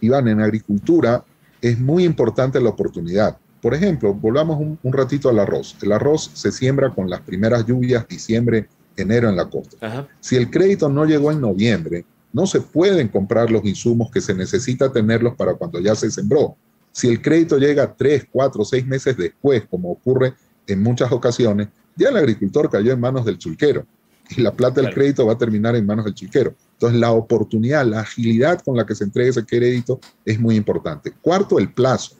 Iván, 0.00 0.26
en 0.28 0.40
agricultura 0.40 1.24
es 1.60 1.78
muy 1.78 2.04
importante 2.04 2.60
la 2.60 2.70
oportunidad. 2.70 3.38
Por 3.60 3.74
ejemplo, 3.74 4.14
volvamos 4.14 4.58
un, 4.60 4.92
ratito 4.92 5.28
al 5.28 5.38
arroz. 5.38 5.76
El 5.82 5.92
arroz 5.92 6.30
se 6.34 6.52
siembra 6.52 6.90
con 6.94 7.10
las 7.10 7.20
primeras 7.20 7.66
lluvias, 7.66 8.06
diciembre, 8.06 8.68
enero 8.96 9.28
en 9.28 9.36
la 9.36 9.48
costa. 9.48 10.06
Si 10.20 10.36
el 10.36 10.50
crédito 10.50 10.88
no 10.88 11.04
llegó 11.04 11.32
en 11.32 11.40
noviembre, 11.40 12.04
no 12.32 12.46
se 12.46 12.60
pueden 12.60 13.08
comprar 13.08 13.50
los 13.50 13.64
insumos 13.64 14.10
que 14.10 14.20
se 14.20 14.34
necesita 14.34 14.92
tenerlos 14.92 15.34
para 15.34 15.54
cuando 15.54 15.80
ya 15.80 15.94
se 15.94 16.10
sembró. 16.10 16.56
Si 16.92 17.08
el 17.08 17.20
crédito 17.20 17.58
llega 17.58 17.94
tres, 17.94 18.26
cuatro, 18.30 18.64
seis 18.64 18.86
meses 18.86 19.16
después, 19.16 19.64
como 19.68 19.90
ocurre 19.90 20.34
en 20.66 20.82
muchas 20.82 21.10
ocasiones, 21.12 21.68
ya 21.96 22.10
el 22.10 22.16
agricultor 22.16 22.70
cayó 22.70 22.92
en 22.92 23.00
manos 23.00 23.24
del 23.24 23.38
chulquero 23.38 23.86
y 24.30 24.42
la 24.42 24.52
plata 24.52 24.80
del 24.80 24.92
crédito 24.92 25.26
va 25.26 25.34
a 25.34 25.38
terminar 25.38 25.76
en 25.76 25.86
manos 25.86 26.04
del 26.04 26.14
chulquero. 26.14 26.54
Entonces, 26.76 27.00
la 27.00 27.10
oportunidad, 27.12 27.86
la 27.86 28.00
agilidad 28.00 28.60
con 28.60 28.76
la 28.76 28.84
que 28.84 28.94
se 28.94 29.04
entrega 29.04 29.30
ese 29.30 29.46
crédito 29.46 29.98
es 30.26 30.38
muy 30.38 30.56
importante. 30.56 31.10
Cuarto, 31.22 31.58
el 31.58 31.72
plazo. 31.72 32.16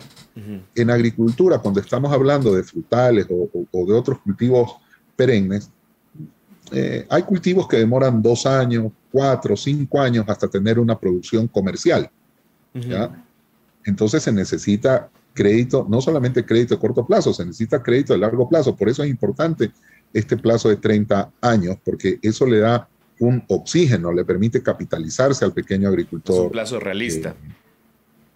En 0.74 0.90
agricultura, 0.90 1.58
cuando 1.58 1.80
estamos 1.80 2.12
hablando 2.12 2.54
de 2.54 2.62
frutales 2.62 3.26
o, 3.30 3.86
de 3.86 3.92
otros 3.94 4.18
cultivos 4.20 4.76
perennes, 5.14 5.70
eh, 6.72 7.06
hay 7.08 7.22
cultivos 7.22 7.66
que 7.66 7.78
demoran 7.78 8.20
dos 8.20 8.44
años, 8.44 8.92
cuatro, 9.10 9.56
cinco 9.56 10.00
años 10.00 10.26
hasta 10.28 10.48
tener 10.48 10.78
una 10.78 10.98
producción 10.98 11.48
comercial. 11.48 12.10
Entonces 13.84 14.22
se 14.22 14.32
necesita 14.32 15.08
crédito, 15.32 15.86
no 15.88 16.00
solamente 16.00 16.44
crédito 16.44 16.74
de 16.74 16.80
corto 16.80 17.06
plazo, 17.06 17.32
se 17.32 17.44
necesita 17.44 17.82
crédito 17.82 18.12
de 18.12 18.18
largo 18.18 18.48
plazo. 18.48 18.74
Por 18.74 18.88
eso 18.88 19.02
es 19.02 19.10
importante 19.10 19.70
este 20.12 20.36
plazo 20.36 20.68
de 20.68 20.76
30 20.76 21.30
años, 21.40 21.76
porque 21.84 22.18
eso 22.20 22.46
le 22.46 22.58
da 22.58 22.88
un 23.18 23.42
oxígeno, 23.48 24.12
le 24.12 24.24
permite 24.24 24.62
capitalizarse 24.62 25.44
al 25.44 25.52
pequeño 25.52 25.88
agricultor. 25.88 26.36
Es 26.36 26.42
un 26.42 26.50
plazo 26.50 26.80
realista. 26.80 27.34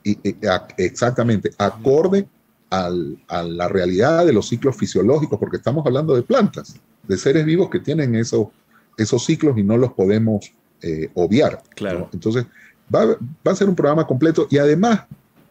Eh, 0.04 0.36
exactamente, 0.78 1.50
acorde 1.58 2.26
a 2.70 3.42
la 3.42 3.68
realidad 3.68 4.24
de 4.24 4.32
los 4.32 4.48
ciclos 4.48 4.76
fisiológicos, 4.76 5.38
porque 5.38 5.56
estamos 5.56 5.84
hablando 5.84 6.14
de 6.14 6.22
plantas, 6.22 6.76
de 7.06 7.16
seres 7.16 7.44
vivos 7.44 7.68
que 7.68 7.80
tienen 7.80 8.14
esos, 8.14 8.48
esos 8.96 9.24
ciclos 9.24 9.58
y 9.58 9.64
no 9.64 9.76
los 9.76 9.92
podemos 9.92 10.52
eh, 10.82 11.10
obviar. 11.14 11.62
Claro. 11.74 12.08
Entonces, 12.12 12.46
va, 12.94 13.18
a 13.44 13.54
ser 13.56 13.68
un 13.68 13.74
programa 13.74 14.06
completo 14.06 14.46
y 14.50 14.58
además 14.58 15.02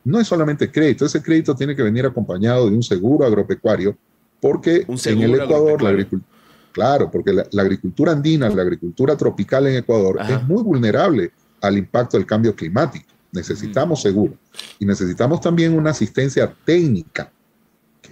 no 0.05 0.19
es 0.19 0.27
solamente 0.27 0.71
crédito, 0.71 1.05
ese 1.05 1.21
crédito 1.21 1.53
tiene 1.55 1.75
que 1.75 1.83
venir 1.83 2.05
acompañado 2.05 2.69
de 2.69 2.75
un 2.75 2.83
seguro 2.83 3.25
agropecuario, 3.25 3.97
porque 4.39 4.85
en 4.87 5.21
el 5.21 5.35
Ecuador 5.35 5.81
la 5.81 5.89
agricultura... 5.89 6.38
Claro, 6.79 7.11
porque 7.11 7.33
la, 7.33 7.61
agricultura 7.61 8.13
andina, 8.13 8.47
la 8.47 8.61
agricultura 8.61 9.17
tropical 9.17 9.67
en 9.67 9.75
Ecuador 9.75 10.17
es 10.21 10.41
muy 10.47 10.63
vulnerable 10.63 11.29
al 11.59 11.77
impacto 11.77 12.15
del 12.15 12.25
cambio 12.25 12.55
climático. 12.55 13.05
Necesitamos 13.33 14.01
seguro. 14.01 14.35
Y 14.79 14.85
necesitamos 14.85 15.41
también 15.41 15.77
una 15.77 15.89
asistencia 15.89 16.55
técnica, 16.63 17.33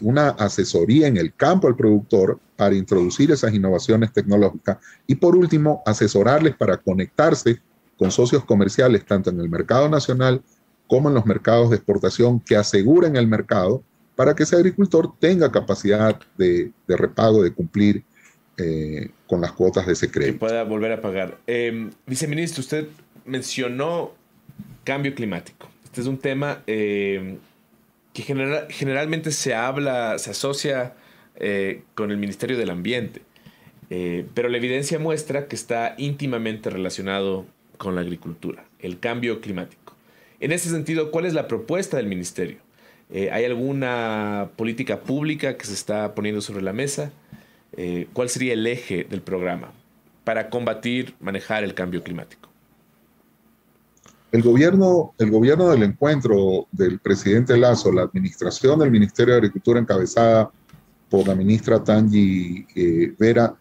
una 0.02 0.32
asesoría 0.32 1.08
en 1.08 1.16
el 1.16 1.34
campo 1.34 1.70
al 1.70 1.78
productor 1.78 2.42
para 2.58 2.76
introducir 2.76 3.32
esas 3.32 3.54
innovaciones 3.54 4.12
tecnológicas 4.12 4.80
y 5.08 5.16
por 5.16 5.38
último 5.38 5.82
asesorarles 5.86 6.54
para 6.58 6.76
conectarse 6.76 7.62
con 7.98 8.12
socios 8.12 8.44
comerciales 8.44 9.06
tanto 9.06 9.30
en 9.30 9.40
el 9.40 9.48
mercado 9.48 9.88
nacional 9.88 10.42
como 10.88 11.08
en 11.08 11.16
los 11.16 11.26
mercados 11.26 11.70
de 11.70 11.78
exportación 11.78 12.42
que 12.42 12.58
aseguren 12.58 13.16
el 13.16 13.28
mercado 13.28 13.82
para 14.18 14.36
que 14.36 14.44
ese 14.44 14.58
agricultor 14.58 15.14
tenga 15.22 15.50
capacidad 15.54 16.20
de, 16.38 16.74
repago, 16.86 17.44
de 17.44 17.54
cumplir 17.54 18.04
eh, 18.58 19.10
con 19.28 19.42
las 19.42 19.52
cuotas 19.54 19.86
de 19.86 19.94
ese 19.94 20.10
crédito. 20.12 20.34
Que 20.34 20.40
pueda 20.40 20.64
volver 20.64 20.92
a 20.92 21.02
pagar. 21.02 21.38
Eh, 21.48 21.90
viceministro, 22.06 22.62
usted 22.62 22.88
mencionó 23.26 24.14
cambio 24.84 25.14
climático. 25.14 25.68
Este 25.84 26.02
es 26.02 26.08
un 26.08 26.18
tema 26.18 26.64
eh, 26.66 27.38
que 28.14 28.24
generalmente 28.70 29.32
se 29.32 29.54
habla, 29.54 30.18
se 30.18 30.32
asocia 30.32 30.94
eh, 31.36 31.84
con 31.94 32.10
el 32.10 32.18
Ministerio 32.18 32.58
del 32.58 32.70
Ambiente, 32.70 33.22
eh, 33.90 34.26
pero 34.34 34.48
la 34.48 34.58
evidencia 34.58 34.98
muestra 34.98 35.48
que 35.48 35.56
está 35.56 35.94
íntimamente 35.98 36.70
relacionado 36.70 37.46
con 37.78 37.96
la 37.96 38.02
agricultura, 38.02 38.66
el 38.80 39.00
cambio 39.00 39.42
climático. 39.42 39.96
En 40.40 40.52
ese 40.52 40.70
sentido, 40.70 41.12
¿cuál 41.12 41.26
es 41.26 41.34
la 41.34 41.48
propuesta 41.48 41.98
del 41.98 42.08
Ministerio? 42.08 42.60
¿Hay 43.32 43.46
alguna 43.46 44.52
política 44.58 45.00
pública 45.00 45.58
que 45.58 45.66
se 45.66 45.74
está 45.74 46.14
poniendo 46.14 46.42
sobre 46.42 46.62
la 46.62 46.74
mesa? 46.74 47.12
¿Cuál 48.14 48.30
sería 48.30 48.54
el 48.54 48.66
eje 48.66 49.04
del 49.04 49.22
programa 49.22 49.72
para 50.24 50.50
combatir, 50.50 51.14
manejar 51.20 51.64
el 51.64 51.74
cambio 51.74 52.04
climático? 52.04 52.50
El 54.32 54.42
gobierno, 54.42 55.14
el 55.18 55.32
gobierno 55.32 55.70
del 55.70 55.84
encuentro 55.84 56.68
del 56.72 57.00
presidente 57.00 57.56
Lazo, 57.56 57.92
la 57.92 58.02
administración 58.02 58.80
del 58.80 58.92
Ministerio 58.92 59.34
de 59.34 59.40
Agricultura 59.40 59.80
encabezada 59.80 60.52
por 61.10 61.28
la 61.28 61.36
ministra 61.36 61.82
Tangi 61.84 62.66
eh, 62.76 63.14
Vera, 63.18 63.56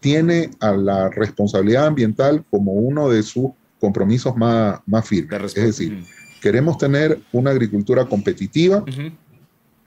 tiene 0.00 0.50
a 0.60 0.72
la 0.72 1.08
responsabilidad 1.08 1.86
ambiental 1.86 2.44
como 2.50 2.72
uno 2.72 3.08
de 3.08 3.22
sus 3.22 3.52
compromisos 3.80 4.36
más, 4.36 4.80
más 4.84 5.08
firmes. 5.08 5.56
Es 5.56 5.64
decir, 5.64 6.04
queremos 6.42 6.76
tener 6.76 7.20
una 7.32 7.52
agricultura 7.52 8.04
competitiva, 8.04 8.84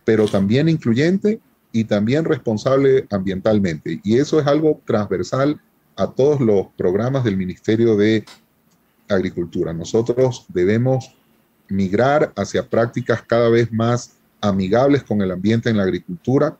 pero 0.04 0.26
también 0.26 0.70
incluyente 0.70 1.40
y 1.76 1.84
también 1.84 2.24
responsable 2.24 3.06
ambientalmente. 3.12 4.00
Y 4.02 4.18
eso 4.18 4.40
es 4.40 4.48
algo 4.48 4.82
transversal 4.86 5.60
a 5.98 6.10
todos 6.10 6.40
los 6.40 6.68
programas 6.78 7.26
del 7.26 7.36
Ministerio 7.36 7.98
de 7.98 8.24
agricultura. 9.10 9.74
Nosotros 9.74 10.46
debemos 10.48 11.14
migrar 11.68 12.32
hacia 12.38 12.66
prácticas 12.70 13.24
cada 13.24 13.50
vez 13.50 13.74
más 13.74 14.14
amigables 14.40 15.04
con 15.04 15.22
el 15.22 15.32
ambiente 15.32 15.70
en 15.70 15.76
la 15.76 15.84
agricultura, 15.84 16.58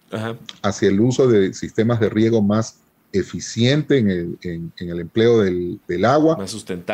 hacia 0.62 0.90
el 0.90 1.00
uso 1.00 1.30
de 1.30 1.54
sistemas 1.54 2.02
de 2.02 2.10
riego 2.10 2.42
más 2.42 2.80
eficiente 3.14 3.98
en 3.98 4.10
el, 4.42 5.00
empleo 5.00 5.44
del, 5.44 5.80
agua, 6.04 6.36
más 6.36 6.54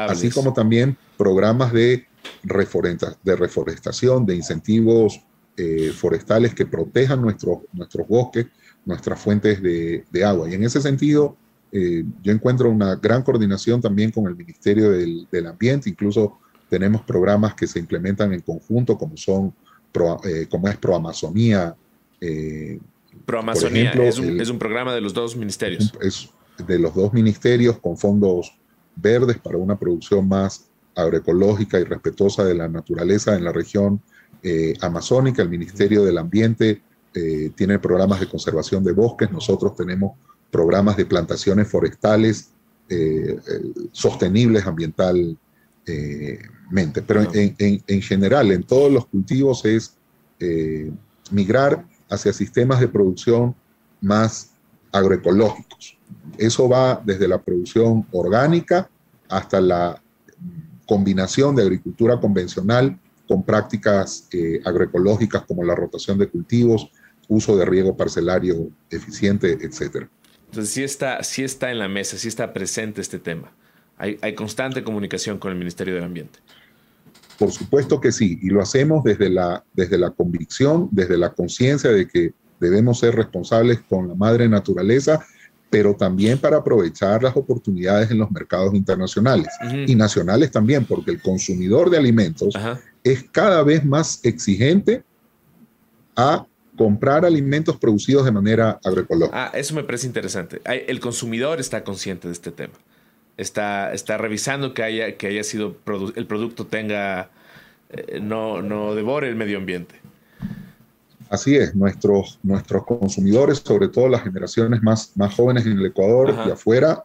así 0.10 0.30
como 0.30 0.54
también 0.54 0.96
programas 1.18 1.74
de, 1.74 2.06
de 2.44 3.36
reforestación, 3.36 4.28
de 4.28 4.36
incentivos 4.36 5.22
eh, 5.62 5.92
forestales 5.92 6.56
que 6.56 6.66
protejan 6.66 7.22
nuestros, 7.22 7.60
nuestros 7.74 8.08
bosques, 8.08 8.48
nuestras 8.86 9.20
fuentes 9.20 9.62
de, 9.62 10.06
de 10.10 10.26
agua. 10.26 10.50
Y 10.50 10.56
en 10.56 10.64
ese 10.64 10.82
sentido, 10.82 11.38
eh, 11.72 12.04
yo 12.22 12.34
encuentro 12.34 12.70
una 12.70 12.96
gran 12.96 13.24
coordinación 13.24 13.80
también 13.80 14.12
con 14.12 14.28
el 14.28 14.36
Ministerio 14.36 14.92
del, 14.92 15.48
Ambiente, 15.48 15.90
incluso 15.90 16.40
tenemos 16.70 17.02
programas 17.04 17.56
que 17.56 17.66
se 17.66 17.80
implementan 17.80 18.34
en 18.34 18.42
conjunto, 18.42 18.98
como 18.98 19.16
son 19.16 19.54
eh, 20.26 20.48
como 20.50 20.68
es 20.68 20.78
Proamazonía. 20.78 21.76
Eh, 22.20 22.80
Proamazonía 23.26 23.92
es, 23.92 24.20
un, 24.50 24.60
programa 24.60 24.94
de 24.94 25.02
los 25.02 25.14
dos 25.14 25.36
ministerios. 25.36 25.94
Es 26.02 26.30
de 26.66 26.78
los 26.78 26.94
dos 26.94 27.14
ministerios 27.14 27.80
con 27.80 27.98
fondos 27.98 28.54
verdes 28.96 29.38
para 29.38 29.58
una 29.58 29.80
producción 29.80 30.28
más 30.28 30.70
agroecológica 30.96 31.80
y 31.80 31.86
respetuosa 31.86 32.44
de 32.44 32.54
la 32.54 32.68
naturaleza 32.68 33.36
en 33.36 33.46
la 33.46 33.54
región 33.54 34.02
amazónica. 34.82 35.42
El 35.42 35.50
Ministerio 35.50 36.04
del 36.04 36.18
Ambiente 36.18 36.82
tiene 37.56 37.80
programas 37.80 38.20
de 38.20 38.28
conservación 38.28 38.84
de 38.84 38.94
bosques. 38.94 39.32
Nosotros 39.32 39.76
tenemos 39.76 40.14
programas 40.52 40.98
de 40.98 41.06
plantaciones 41.06 41.68
forestales 41.68 42.52
eh, 42.90 43.40
eh, 43.48 43.72
sostenibles 43.94 44.66
ambientalmente. 44.68 45.38
Pero 47.08 47.26
en, 47.34 48.02
general, 48.02 48.52
en 48.52 48.64
todos 48.64 48.92
los 48.92 49.08
cultivos 49.08 49.64
es 49.64 49.96
eh, 50.40 50.92
migrar 51.32 51.86
hacia 52.10 52.34
sistemas 52.34 52.82
de 52.82 52.90
producción 52.90 53.56
más 54.02 54.52
agroecológicos. 54.92 55.98
Eso 56.38 56.68
va 56.68 57.02
desde 57.06 57.30
la 57.30 57.42
producción 57.42 58.06
orgánica 58.12 58.90
hasta 59.30 59.62
la 59.62 60.04
combinación 60.86 61.56
de 61.56 61.62
agricultura 61.62 62.20
convencional 62.20 63.00
con 63.32 63.44
prácticas 63.44 64.28
eh, 64.34 64.60
agroecológicas 64.66 65.46
como 65.46 65.64
la 65.64 65.74
rotación 65.74 66.18
de 66.18 66.28
cultivos, 66.28 66.92
uso 67.30 67.56
de 67.56 67.64
riego 67.64 67.96
parcelario 67.96 68.70
eficiente, 68.90 69.54
etc. 69.54 70.06
Entonces 70.48 70.74
sí 70.74 70.84
está, 70.84 71.24
sí 71.24 71.42
está 71.42 71.72
en 71.72 71.80
la 71.80 71.88
mesa, 71.88 72.18
sí 72.18 72.28
está 72.28 72.52
presente 72.52 73.00
este 73.00 73.20
tema. 73.20 73.50
Hay, 73.98 74.18
hay 74.22 74.36
constante 74.36 74.84
comunicación 74.84 75.38
con 75.38 75.54
el 75.54 75.58
Ministerio 75.58 75.96
del 75.96 76.04
Ambiente. 76.04 76.40
Por 77.40 77.54
supuesto 77.54 78.02
que 78.02 78.12
sí, 78.12 78.38
y 78.42 78.50
lo 78.50 78.62
hacemos 78.62 79.02
desde 79.06 79.30
la, 79.30 79.64
desde 79.74 79.98
la 79.98 80.10
convicción, 80.10 80.90
desde 80.92 81.18
la 81.18 81.32
conciencia 81.32 81.90
de 81.90 82.10
que 82.10 82.34
debemos 82.60 83.00
ser 83.00 83.16
responsables 83.16 83.80
con 83.80 84.10
la 84.10 84.16
madre 84.16 84.50
naturaleza 84.50 85.26
pero 85.72 85.96
también 85.96 86.38
para 86.38 86.58
aprovechar 86.58 87.24
las 87.24 87.36
oportunidades 87.36 88.12
en 88.12 88.18
los 88.18 88.30
mercados 88.30 88.76
internacionales 88.76 89.48
y 89.88 89.96
nacionales 89.96 90.52
también, 90.52 90.84
porque 90.84 91.12
el 91.12 91.22
consumidor 91.22 91.90
de 91.90 91.98
alimentos 91.98 92.54
es 93.04 93.24
cada 93.32 93.64
vez 93.64 93.84
más 93.84 94.20
exigente 94.24 95.04
a 96.16 96.46
comprar 96.78 97.26
alimentos 97.26 97.78
producidos 97.78 98.26
de 98.26 98.32
manera 98.32 98.80
agroecológica. 98.84 99.46
Ah, 99.46 99.52
eso 99.54 99.76
me 99.76 99.84
parece 99.84 100.08
interesante. 100.08 100.62
El 100.66 101.00
consumidor 101.00 101.60
está 101.60 101.84
consciente 101.84 102.28
de 102.28 102.34
este 102.34 102.52
tema. 102.52 102.74
Está, 103.38 103.94
está 103.94 104.18
revisando 104.18 104.74
que 104.74 104.84
haya, 104.84 105.18
que 105.18 105.28
haya 105.28 105.44
sido 105.44 105.76
el 106.16 106.26
producto 106.28 106.66
tenga 106.68 107.30
eh, 107.92 108.20
no, 108.22 108.62
no 108.62 108.96
devore 108.96 109.28
el 109.28 109.36
medio 109.36 109.58
ambiente. 109.58 109.96
Así 111.30 111.56
es, 111.56 111.76
nuestros, 111.76 112.40
nuestros 112.44 112.86
consumidores, 112.86 113.60
sobre 113.60 113.88
todo 113.88 114.10
las 114.10 114.24
generaciones 114.24 114.82
más, 114.82 115.14
más 115.16 115.34
jóvenes 115.34 115.66
en 115.66 115.78
el 115.78 115.86
Ecuador 115.86 116.34
y 116.46 116.52
afuera, 116.52 117.04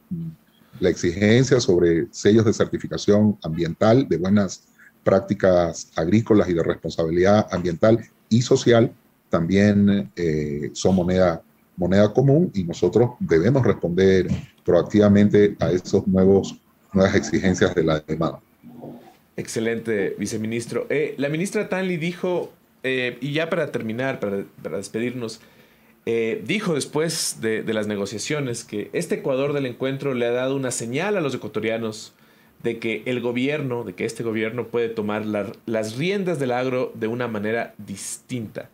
la 0.81 0.89
exigencia 0.89 1.61
sobre 1.61 2.07
sellos 2.11 2.45
de 2.45 2.53
certificación 2.53 3.39
ambiental, 3.43 4.09
de 4.09 4.17
buenas 4.17 4.65
prácticas 5.07 5.89
agrícolas 5.95 6.49
y 6.49 6.53
de 6.55 6.65
responsabilidad 6.65 7.47
ambiental 7.53 8.05
y 8.29 8.43
social, 8.43 8.93
también 9.31 10.11
eh, 10.17 10.71
son 10.73 10.97
moneda, 10.97 11.43
moneda 11.77 12.13
común 12.13 12.51
y 12.53 12.65
nosotros 12.65 13.11
debemos 13.21 13.65
responder 13.65 14.27
proactivamente 14.65 15.57
a 15.61 15.71
esos 15.71 16.05
nuevos, 16.09 16.57
nuevas 16.93 17.15
exigencias 17.15 17.73
de 17.77 17.85
la 17.85 18.01
demanda. 18.01 18.41
Excelente, 19.37 20.17
viceministro. 20.19 20.87
Eh, 20.91 21.15
la 21.19 21.29
ministra 21.29 21.69
Tanli 21.69 21.99
dijo 21.99 22.53
eh, 22.83 23.17
y 23.21 23.33
ya 23.33 23.49
para 23.49 23.71
terminar, 23.71 24.19
para, 24.19 24.77
despedirnos, 24.77 25.41
dijo 26.45 26.75
después 26.75 27.39
de, 27.41 27.63
las 27.75 27.87
negociaciones 27.89 28.65
que 28.65 28.91
este 28.93 29.17
Ecuador 29.17 29.53
del 29.53 29.67
encuentro 29.67 30.15
le 30.15 30.27
ha 30.27 30.31
dado 30.31 30.55
una 30.57 30.73
señal 30.73 31.17
a 31.17 31.21
los 31.21 31.35
ecuatorianos 31.35 32.13
de 32.63 32.79
que 32.79 33.03
el 33.07 33.21
gobierno, 33.21 33.85
de 33.85 33.95
que 33.95 34.05
este 34.05 34.23
gobierno 34.23 34.69
puede 34.69 34.89
tomar 34.89 35.25
las 35.27 35.97
riendas 35.97 36.39
del 36.39 36.53
agro 36.53 36.93
de 36.95 37.07
una 37.07 37.29
manera 37.29 37.75
distinta. 37.79 38.71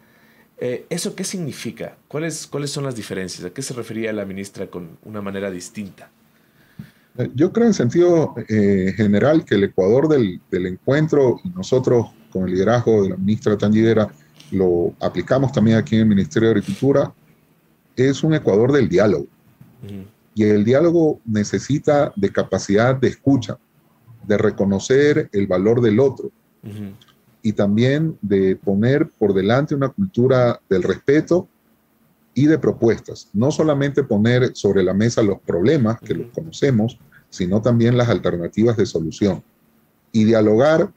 Eh, 0.58 0.86
¿Eso 0.88 1.14
qué 1.14 1.24
significa? 1.24 1.96
¿Cuáles, 2.08 2.46
¿Cuáles 2.46 2.70
son 2.70 2.84
las 2.84 2.94
diferencias? 2.94 3.44
¿A 3.44 3.50
qué 3.50 3.62
se 3.62 3.74
refería 3.74 4.12
la 4.12 4.24
ministra 4.24 4.66
con 4.66 4.96
una 5.04 5.20
manera 5.20 5.50
distinta? 5.50 6.08
Yo 7.34 7.52
creo 7.52 7.66
en 7.66 7.74
sentido 7.74 8.34
general 8.48 9.44
que 9.44 9.56
el 9.56 9.64
Ecuador 9.64 10.08
del, 10.08 10.40
del 10.50 10.66
encuentro 10.66 11.40
y 11.44 11.50
nosotros 11.50 12.06
con 12.32 12.48
el 12.48 12.54
liderazgo 12.54 13.02
de 13.02 13.10
la 13.10 13.16
ministra 13.16 13.56
Tangidera, 13.56 14.08
lo 14.50 14.94
aplicamos 15.00 15.52
también 15.52 15.76
aquí 15.76 15.96
en 15.96 16.02
el 16.02 16.08
Ministerio 16.08 16.48
de 16.48 16.60
Agricultura, 16.60 17.12
es 17.94 18.24
un 18.24 18.34
Ecuador 18.34 18.72
del 18.72 18.88
diálogo. 18.88 19.26
Y 20.34 20.44
el 20.44 20.64
diálogo 20.64 21.20
necesita 21.26 22.12
de 22.16 22.30
capacidad 22.30 22.96
de 22.96 23.08
escucha, 23.08 23.58
de 24.26 24.38
reconocer 24.38 25.28
el 25.32 25.46
valor 25.46 25.80
del 25.80 26.00
otro 26.00 26.30
y 27.42 27.52
también 27.52 28.16
de 28.22 28.56
poner 28.56 29.08
por 29.10 29.34
delante 29.34 29.74
una 29.74 29.88
cultura 29.88 30.60
del 30.68 30.82
respeto 30.82 31.48
y 32.34 32.46
de 32.46 32.58
propuestas. 32.58 33.28
No 33.32 33.50
solamente 33.50 34.04
poner 34.04 34.54
sobre 34.54 34.82
la 34.82 34.94
mesa 34.94 35.22
los 35.22 35.40
problemas, 35.40 35.98
que 36.00 36.14
los 36.14 36.30
conocemos, 36.32 36.98
sino 37.28 37.60
también 37.60 37.96
las 37.96 38.08
alternativas 38.08 38.76
de 38.76 38.86
solución. 38.86 39.42
Y 40.12 40.24
dialogar 40.24 40.92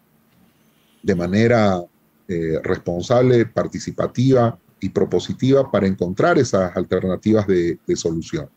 de 1.02 1.16
manera 1.16 1.82
eh, 2.28 2.60
responsable, 2.64 3.46
participativa 3.46 4.58
y 4.80 4.90
propositiva 4.90 5.72
para 5.72 5.88
encontrar 5.88 6.38
esas 6.38 6.76
alternativas 6.76 7.48
de, 7.48 7.80
solución. 7.96 8.50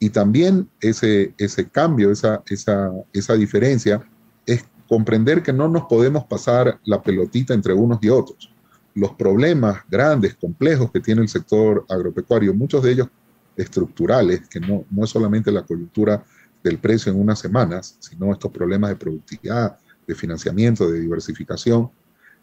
Y 0.00 0.10
también 0.10 0.68
ese, 0.80 1.34
ese 1.38 1.68
cambio, 1.68 2.10
esa, 2.10 2.42
esa, 2.48 2.90
esa 3.12 3.34
diferencia, 3.34 4.02
es 4.46 4.64
comprender 4.88 5.42
que 5.42 5.52
no 5.52 5.68
nos 5.68 5.84
podemos 5.84 6.24
pasar 6.24 6.80
la 6.84 7.00
pelotita 7.02 7.54
entre 7.54 7.74
unos 7.74 7.98
y 8.02 8.08
otros. 8.08 8.50
Los 8.94 9.12
problemas 9.12 9.82
grandes, 9.88 10.34
complejos 10.34 10.90
que 10.90 11.00
tiene 11.00 11.20
el 11.20 11.28
sector 11.28 11.84
agropecuario, 11.88 12.54
muchos 12.54 12.82
de 12.82 12.92
ellos 12.92 13.08
estructurales, 13.56 14.48
que 14.48 14.58
no, 14.58 14.84
no 14.90 15.04
es 15.04 15.10
solamente 15.10 15.52
la 15.52 15.62
coyuntura 15.62 16.24
del 16.64 16.78
precio 16.78 17.12
en 17.12 17.20
unas 17.20 17.38
semanas, 17.38 17.96
sino 18.00 18.32
estos 18.32 18.50
problemas 18.50 18.90
de 18.90 18.96
productividad, 18.96 19.78
de 20.06 20.14
financiamiento, 20.14 20.90
de 20.90 21.00
diversificación, 21.00 21.90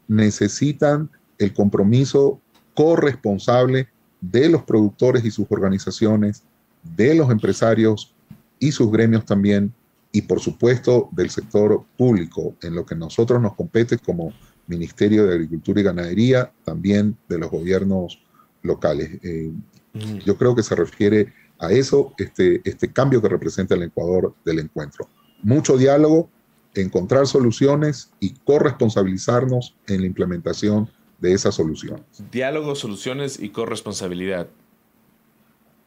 necesitan 0.07 1.09
el 1.39 1.53
compromiso 1.53 2.39
corresponsable 2.73 3.89
de 4.21 4.49
los 4.49 4.63
productores 4.63 5.25
y 5.25 5.31
sus 5.31 5.47
organizaciones, 5.49 6.43
de 6.83 7.15
los 7.15 7.29
empresarios 7.29 8.13
y 8.59 8.71
sus 8.71 8.91
gremios 8.91 9.25
también, 9.25 9.73
y 10.11 10.21
por 10.21 10.39
supuesto 10.39 11.09
del 11.11 11.29
sector 11.29 11.83
público, 11.97 12.55
en 12.61 12.75
lo 12.75 12.85
que 12.85 12.95
nosotros 12.95 13.41
nos 13.41 13.55
compete 13.55 13.97
como 13.97 14.33
Ministerio 14.67 15.25
de 15.25 15.35
Agricultura 15.35 15.79
y 15.79 15.83
Ganadería, 15.83 16.51
también 16.63 17.17
de 17.29 17.37
los 17.37 17.49
gobiernos 17.49 18.19
locales. 18.63 19.19
Eh, 19.23 19.51
mm. 19.93 20.17
yo 20.25 20.37
creo 20.37 20.55
que 20.55 20.63
se 20.63 20.75
refiere 20.75 21.33
a 21.59 21.71
eso, 21.71 22.13
este, 22.17 22.61
este 22.63 22.91
cambio 22.91 23.21
que 23.21 23.29
representa 23.29 23.75
el 23.75 23.83
Ecuador 23.83 24.35
del 24.45 24.59
encuentro. 24.59 25.07
Mucho 25.43 25.77
diálogo, 25.77 26.29
encontrar 26.75 27.27
soluciones 27.27 28.11
y 28.19 28.33
corresponsabilizarnos 28.33 29.75
en 29.87 30.01
la 30.01 30.07
implementación 30.07 30.89
de 31.19 31.33
esas 31.33 31.55
soluciones. 31.55 32.03
Diálogo, 32.31 32.75
soluciones 32.75 33.39
y 33.39 33.49
corresponsabilidad. 33.49 34.47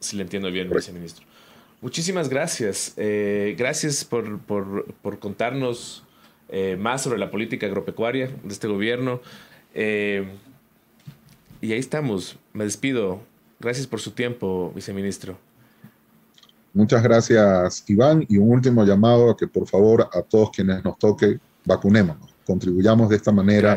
Si 0.01 0.17
le 0.17 0.23
entiendo 0.23 0.51
bien, 0.51 0.69
viceministro. 0.69 1.25
Muchísimas 1.79 2.27
gracias. 2.27 2.93
Eh, 2.97 3.55
gracias 3.57 4.03
por, 4.03 4.39
contarnos 5.19 6.03
eh, 6.49 6.75
más 6.77 7.03
sobre 7.03 7.19
la 7.19 7.31
política 7.31 7.67
agropecuaria 7.67 8.27
de 8.43 8.53
este 8.53 8.67
gobierno. 8.67 9.21
Eh, 9.73 10.27
y 11.61 11.71
ahí 11.71 11.79
estamos. 11.79 12.37
Me 12.53 12.63
despido. 12.63 13.21
Gracias 13.59 13.85
por 13.85 13.99
su 13.99 14.11
tiempo, 14.11 14.71
viceministro. 14.75 15.37
Muchas 16.73 17.03
gracias, 17.03 17.83
Iván. 17.87 18.25
Y 18.27 18.37
un 18.37 18.49
último 18.49 18.83
llamado 18.83 19.29
a 19.29 19.37
que 19.37 19.47
por 19.47 19.67
favor 19.67 20.09
a 20.13 20.21
todos 20.23 20.49
quienes 20.49 20.83
nos 20.83 20.97
toque, 20.97 21.39
vacunémonos. 21.63 22.33
Contribuyamos 22.43 23.09
de 23.09 23.17
esta 23.17 23.31
manera 23.31 23.75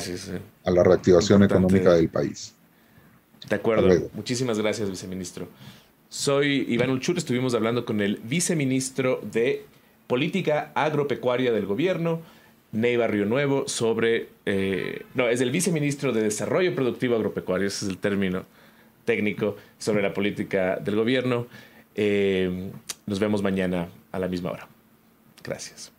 a 0.65 0.71
la 0.71 0.83
reactivación 0.83 1.43
económica 1.43 1.93
del 1.93 2.09
país. 2.09 2.55
De 3.49 3.57
acuerdo. 3.57 4.09
Muchísimas 4.15 4.59
gracias, 4.59 4.89
viceministro. 4.89 5.49
Soy 6.15 6.65
Iván 6.69 6.91
Ulchur. 6.91 7.19
Estuvimos 7.19 7.55
hablando 7.55 7.85
con 7.85 8.01
el 8.01 8.21
viceministro 8.23 9.21
de 9.33 9.65
Política 10.07 10.71
Agropecuaria 10.77 11.51
del 11.51 11.67
Gobierno, 11.67 12.23
Ney 12.71 12.97
Río 12.97 13.27
Nuevo, 13.27 13.67
sobre. 13.67 14.29
Eh, 14.47 15.07
no, 15.15 15.27
es 15.29 15.41
el 15.41 15.51
viceministro 15.51 16.13
de 16.13 16.23
Desarrollo 16.23 16.73
Productivo 16.73 17.17
Agropecuario, 17.17 17.67
ese 17.67 17.87
es 17.87 17.91
el 17.91 17.99
término 17.99 18.45
técnico, 19.05 19.57
sobre 19.79 20.03
la 20.03 20.15
política 20.15 20.77
del 20.77 20.95
gobierno. 20.95 21.49
Eh, 21.97 22.71
nos 23.07 23.19
vemos 23.19 23.43
mañana 23.43 23.89
a 24.13 24.21
la 24.21 24.29
misma 24.29 24.53
hora. 24.53 24.69
Gracias. 25.43 25.94